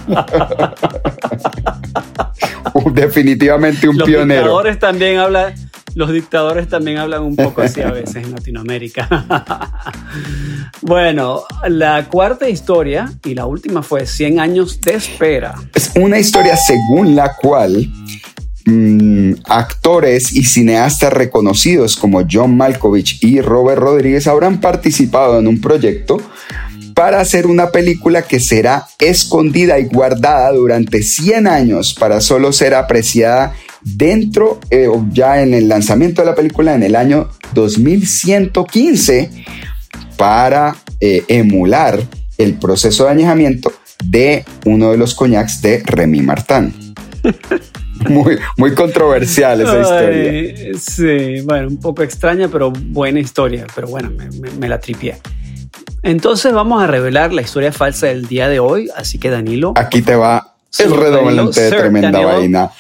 Definitivamente 2.93 3.89
un 3.89 3.99
Los 3.99 4.09
pionero. 4.09 4.41
dictadores 4.43 4.79
también 4.79 5.19
hablan. 5.19 5.55
Los 5.95 6.11
dictadores 6.11 6.69
también 6.69 6.97
hablan 6.97 7.23
un 7.23 7.37
poco 7.37 7.61
así 7.61 7.83
a 7.83 7.91
veces 7.91 8.17
en 8.17 8.33
Latinoamérica. 8.33 9.09
bueno, 10.81 11.43
la 11.69 12.07
cuarta 12.09 12.49
historia 12.49 13.13
y 13.25 13.35
la 13.35 13.45
última 13.45 13.83
fue 13.83 14.07
100 14.07 14.41
años 14.41 14.81
de 14.81 14.95
espera. 14.95 15.55
Es 15.75 15.93
una 15.95 16.19
historia 16.19 16.57
según 16.57 17.15
la 17.15 17.35
cual 17.37 17.87
mm, 18.65 19.33
actores 19.47 20.33
y 20.33 20.45
cineastas 20.45 21.13
reconocidos 21.13 21.97
como 21.97 22.23
John 22.31 22.57
Malkovich 22.57 23.23
y 23.23 23.41
Robert 23.41 23.81
Rodríguez 23.81 24.27
habrán 24.27 24.61
participado 24.61 25.39
en 25.39 25.47
un 25.47 25.61
proyecto 25.61 26.19
para 26.95 27.21
hacer 27.21 27.47
una 27.47 27.71
película 27.71 28.23
que 28.23 28.41
será 28.41 28.87
escondida 28.99 29.79
y 29.79 29.85
guardada 29.85 30.53
durante 30.53 31.03
100 31.03 31.47
años 31.47 31.95
para 31.99 32.21
solo 32.21 32.53
ser 32.53 32.75
apreciada 32.75 33.55
dentro 33.83 34.61
eh, 34.71 34.89
ya 35.11 35.43
en 35.43 35.55
el 35.55 35.69
lanzamiento 35.69 36.23
de 36.23 36.27
la 36.27 36.35
película 36.35 36.75
en 36.75 36.83
el 36.83 36.97
año 36.97 37.29
2115 37.55 39.31
para 40.17 40.77
eh, 41.01 41.25
emular 41.29 42.01
el 42.39 42.55
proceso 42.55 43.05
de 43.05 43.11
añejamiento 43.11 43.73
de 44.05 44.45
uno 44.65 44.91
de 44.91 44.99
los 44.99 45.15
coñacs 45.15 45.63
de 45.63 45.83
Remy 45.85 46.23
Martin. 46.23 46.95
Muy, 48.09 48.39
muy 48.57 48.75
controversial 48.75 49.61
esa 49.61 49.81
historia. 49.81 50.31
Ay, 50.31 50.73
sí, 50.79 51.41
bueno, 51.45 51.69
un 51.69 51.79
poco 51.81 52.03
extraña, 52.03 52.49
pero 52.49 52.71
buena 52.71 53.21
historia. 53.21 53.67
Pero 53.75 53.89
bueno, 53.89 54.11
me, 54.11 54.27
me- 54.31 54.51
me 54.51 54.69
la 54.69 54.79
tripié. 54.81 55.17
Entonces 56.03 56.53
vamos 56.53 56.83
a 56.83 56.87
revelar 56.87 57.33
la 57.33 57.43
historia 57.43 57.73
falsa 57.73 58.07
del 58.09 58.27
día 58.27 58.49
de 58.49 58.59
hoy. 58.61 58.89
Así 58.97 59.19
que 59.19 59.31
Danilo, 59.31 59.73
Aquí 59.77 60.03
te 60.03 60.17
va 60.17 60.55
el 60.79 60.91
redoblante 60.97 61.61
de 61.61 61.71
tremenda 61.71 62.11
Danilo. 62.11 62.29
vaina. 62.29 62.71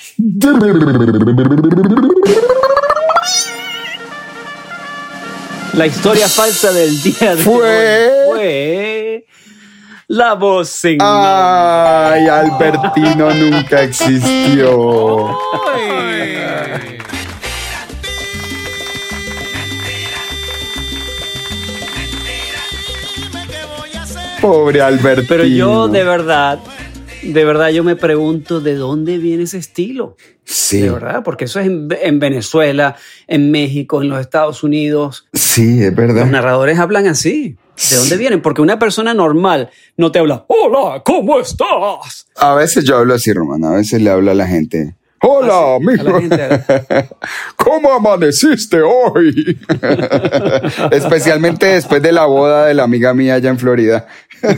la 5.75 5.87
historia 5.87 6.29
falsa 6.29 6.71
del 6.73 7.01
día 7.03 7.35
de 7.35 7.43
Fue- 7.43 8.09
hoy 8.29 8.31
fue 8.35 9.27
la 10.13 10.35
voz 10.35 10.69
sin 10.69 10.99
Ay, 11.01 12.29
Albertino 12.29 13.33
nunca 13.33 13.83
existió. 13.83 15.35
Pobre 24.43 24.83
Albertino. 24.83 25.29
Pero 25.29 25.45
yo 25.45 25.89
de 25.89 26.05
verdad, 26.05 26.59
de 27.23 27.45
verdad 27.45 27.71
yo 27.71 27.83
me 27.83 27.97
pregunto 27.97 28.61
de 28.61 28.75
dónde 28.75 29.17
viene 29.17 29.45
ese 29.45 29.59
estilo. 29.59 30.17
Sí, 30.45 30.81
De 30.81 30.91
verdad, 30.91 31.23
porque 31.25 31.45
eso 31.45 31.59
es 31.61 31.69
en, 31.69 31.89
en 32.03 32.19
Venezuela, 32.19 32.97
en 33.29 33.51
México, 33.51 34.03
en 34.03 34.11
los 34.11 34.21
Estados 34.21 34.63
Unidos. 34.63 35.27
sí, 35.33 35.83
es 35.83 35.95
verdad. 35.95 36.23
Los 36.23 36.31
narradores 36.31 36.79
hablan 36.79 37.07
así. 37.07 37.57
¿De 37.91 37.97
dónde 37.97 38.17
vienen? 38.17 38.43
Porque 38.43 38.63
una 38.63 38.79
persona 38.79 39.13
normal 39.15 39.71
no 39.97 40.11
te 40.13 40.19
habla, 40.19 40.45
hola, 40.49 41.03
¿cómo 41.05 41.39
estás? 41.41 42.27
A 42.37 42.55
veces 42.55 42.85
yo 42.85 42.97
hablo 42.99 43.15
así, 43.15 43.33
Román. 43.33 43.65
A 43.65 43.73
veces 43.77 44.01
le 44.01 44.11
hablo 44.11 44.31
a 44.31 44.35
la 44.35 44.47
gente. 44.47 44.95
Hola, 45.25 45.53
Ah, 45.55 45.77
amigo. 45.77 46.19
gente. 46.21 46.39
¿Cómo 47.57 47.93
amaneciste 47.93 48.81
hoy? 48.83 49.57
Especialmente 50.91 51.67
después 51.67 52.03
de 52.03 52.11
la 52.13 52.25
boda 52.27 52.67
de 52.67 52.75
la 52.75 52.83
amiga 52.83 53.15
mía 53.15 53.35
allá 53.35 53.51
en 53.51 53.59
Florida. 53.59 54.07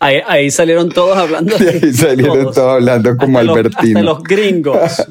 Ahí, 0.00 0.20
ahí 0.26 0.50
salieron 0.50 0.88
todos 0.88 1.16
hablando. 1.16 1.54
Y 1.58 1.66
ahí 1.66 1.92
salieron 1.92 2.52
todos 2.52 2.74
hablando 2.74 3.16
como 3.16 3.38
Hasta 3.38 3.46
los- 3.46 3.56
Albertino. 3.58 3.98
hasta 3.98 4.02
los 4.12 4.22
gringos. 4.24 5.06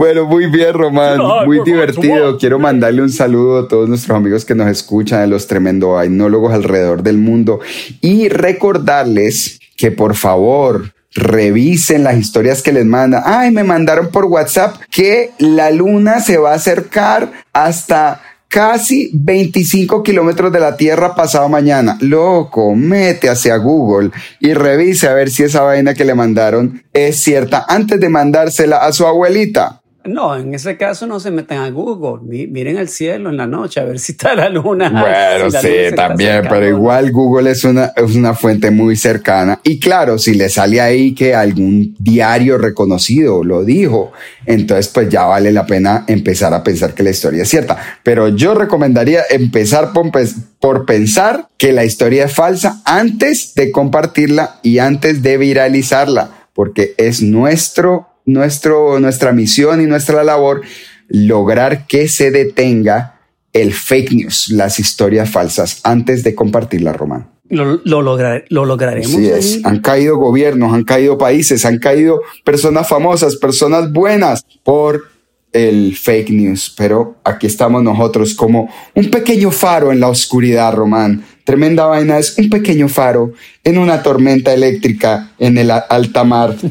Bueno, 0.00 0.24
muy 0.24 0.46
bien, 0.46 0.72
Román. 0.72 1.20
Muy 1.44 1.60
divertido. 1.62 2.38
Quiero 2.38 2.58
mandarle 2.58 3.02
un 3.02 3.10
saludo 3.10 3.58
a 3.58 3.68
todos 3.68 3.86
nuestros 3.86 4.16
amigos 4.16 4.46
que 4.46 4.54
nos 4.54 4.70
escuchan, 4.70 5.20
a 5.20 5.26
los 5.26 5.46
tremendo 5.46 5.90
vainólogos 5.90 6.54
alrededor 6.54 7.02
del 7.02 7.18
mundo. 7.18 7.60
Y 8.00 8.30
recordarles 8.30 9.60
que 9.76 9.90
por 9.90 10.14
favor 10.14 10.94
revisen 11.14 12.02
las 12.02 12.16
historias 12.16 12.62
que 12.62 12.72
les 12.72 12.86
mandan. 12.86 13.24
Ay, 13.26 13.50
me 13.50 13.62
mandaron 13.62 14.08
por 14.08 14.24
WhatsApp 14.24 14.76
que 14.90 15.32
la 15.38 15.70
luna 15.70 16.20
se 16.20 16.38
va 16.38 16.52
a 16.52 16.54
acercar 16.54 17.30
hasta 17.52 18.22
casi 18.48 19.10
25 19.12 20.02
kilómetros 20.02 20.50
de 20.50 20.60
la 20.60 20.78
Tierra 20.78 21.14
pasado 21.14 21.46
mañana. 21.50 21.98
Loco, 22.00 22.74
mete 22.74 23.28
hacia 23.28 23.58
Google 23.58 24.12
y 24.40 24.54
revise 24.54 25.08
a 25.08 25.12
ver 25.12 25.28
si 25.28 25.42
esa 25.42 25.60
vaina 25.60 25.92
que 25.92 26.06
le 26.06 26.14
mandaron 26.14 26.82
es 26.94 27.20
cierta 27.20 27.66
antes 27.68 28.00
de 28.00 28.08
mandársela 28.08 28.78
a 28.78 28.94
su 28.94 29.06
abuelita. 29.06 29.80
No, 30.02 30.34
en 30.34 30.54
ese 30.54 30.78
caso 30.78 31.06
no 31.06 31.20
se 31.20 31.30
metan 31.30 31.58
a 31.58 31.68
Google. 31.70 32.22
Mi- 32.26 32.46
Miren 32.46 32.78
al 32.78 32.88
cielo 32.88 33.28
en 33.28 33.36
la 33.36 33.46
noche 33.46 33.80
a 33.80 33.84
ver 33.84 33.98
si 33.98 34.12
está 34.12 34.34
la 34.34 34.48
luna. 34.48 34.88
Bueno, 34.88 35.50
si 35.50 35.56
la 35.56 35.62
luna 35.62 35.88
sí, 35.90 35.94
también, 35.94 36.42
pero 36.48 36.66
igual 36.68 37.12
Google 37.12 37.50
es 37.50 37.64
una, 37.64 37.92
es 37.94 38.14
una 38.16 38.32
fuente 38.34 38.70
muy 38.70 38.96
cercana. 38.96 39.60
Y 39.62 39.78
claro, 39.78 40.18
si 40.18 40.32
le 40.34 40.48
sale 40.48 40.80
ahí 40.80 41.14
que 41.14 41.34
algún 41.34 41.94
diario 41.98 42.56
reconocido 42.56 43.44
lo 43.44 43.62
dijo, 43.62 44.12
entonces 44.46 44.88
pues 44.88 45.10
ya 45.10 45.24
vale 45.24 45.52
la 45.52 45.66
pena 45.66 46.04
empezar 46.06 46.54
a 46.54 46.62
pensar 46.64 46.94
que 46.94 47.02
la 47.02 47.10
historia 47.10 47.42
es 47.42 47.48
cierta. 47.50 47.76
Pero 48.02 48.28
yo 48.28 48.54
recomendaría 48.54 49.22
empezar 49.28 49.92
por, 49.92 50.06
pens- 50.06 50.36
por 50.60 50.86
pensar 50.86 51.48
que 51.58 51.72
la 51.72 51.84
historia 51.84 52.24
es 52.24 52.32
falsa 52.32 52.80
antes 52.86 53.54
de 53.54 53.70
compartirla 53.70 54.60
y 54.62 54.78
antes 54.78 55.22
de 55.22 55.36
viralizarla, 55.36 56.30
porque 56.54 56.94
es 56.96 57.22
nuestro, 57.22 58.06
nuestro, 58.26 58.98
nuestra 59.00 59.32
misión 59.32 59.80
y 59.82 59.86
nuestra 59.86 60.24
labor 60.24 60.62
lograr 61.08 61.86
que 61.86 62.08
se 62.08 62.30
detenga 62.30 63.20
el 63.52 63.72
fake 63.72 64.12
news, 64.12 64.48
las 64.50 64.78
historias 64.78 65.28
falsas, 65.30 65.80
antes 65.82 66.22
de 66.22 66.34
compartirla, 66.34 66.92
Román. 66.92 67.28
Lo, 67.48 67.80
lo, 67.84 68.00
lograr- 68.00 68.44
lo 68.48 68.64
lograremos. 68.64 69.12
Así 69.12 69.26
es. 69.28 69.60
Han 69.64 69.80
caído 69.80 70.16
gobiernos, 70.18 70.72
han 70.72 70.84
caído 70.84 71.18
países, 71.18 71.64
han 71.64 71.78
caído 71.80 72.20
personas 72.44 72.86
famosas, 72.88 73.34
personas 73.36 73.92
buenas 73.92 74.44
por 74.62 75.08
el 75.52 75.96
fake 75.96 76.30
news. 76.30 76.72
Pero 76.76 77.16
aquí 77.24 77.46
estamos 77.46 77.82
nosotros 77.82 78.34
como 78.34 78.68
un 78.94 79.10
pequeño 79.10 79.50
faro 79.50 79.92
en 79.92 80.00
la 80.00 80.08
oscuridad, 80.08 80.74
Román. 80.74 81.24
Tremenda 81.44 81.86
vaina 81.86 82.18
es 82.18 82.38
un 82.38 82.48
pequeño 82.48 82.88
faro 82.88 83.32
en 83.64 83.78
una 83.78 84.02
tormenta 84.02 84.52
eléctrica 84.54 85.32
en 85.38 85.58
el 85.58 85.70
alta 85.70 86.24
mar. 86.24 86.54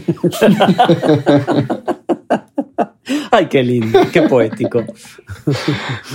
Ay, 3.32 3.48
qué 3.48 3.64
lindo, 3.64 4.00
qué 4.12 4.22
poético. 4.24 4.84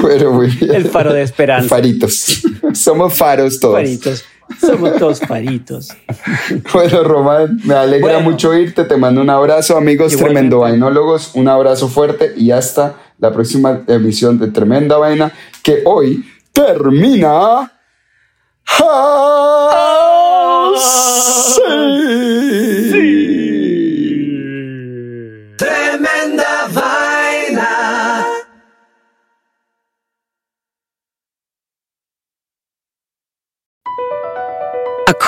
Pero 0.01 0.33
muy 0.33 0.47
bien. 0.49 0.75
El 0.75 0.87
faro 0.87 1.13
de 1.13 1.23
esperanza. 1.23 1.69
Faritos. 1.69 2.43
Somos 2.73 3.15
faros 3.15 3.59
todos. 3.59 3.75
Faritos. 3.75 4.25
Somos 4.61 4.97
todos 4.97 5.21
faritos. 5.21 5.89
Bueno, 6.73 7.03
Román, 7.05 7.61
me 7.65 7.75
alegra 7.75 8.15
Bueno. 8.15 8.31
mucho 8.31 8.53
irte. 8.55 8.85
Te 8.85 8.97
mando 8.97 9.21
un 9.21 9.31
abrazo, 9.31 9.77
amigos 9.77 10.13
Igualmente. 10.13 10.35
Tremendo 10.35 10.59
Vainólogos. 10.61 11.33
Un 11.35 11.49
abrazo 11.49 11.89
fuerte 11.89 12.33
y 12.37 12.51
hasta 12.51 12.95
la 13.19 13.33
próxima 13.33 13.83
emisión 13.87 14.39
de 14.39 14.49
Tremenda 14.49 14.97
Vaina, 14.99 15.33
que 15.63 15.83
hoy 15.85 16.25
termina 16.53 17.73
así. 20.77 22.44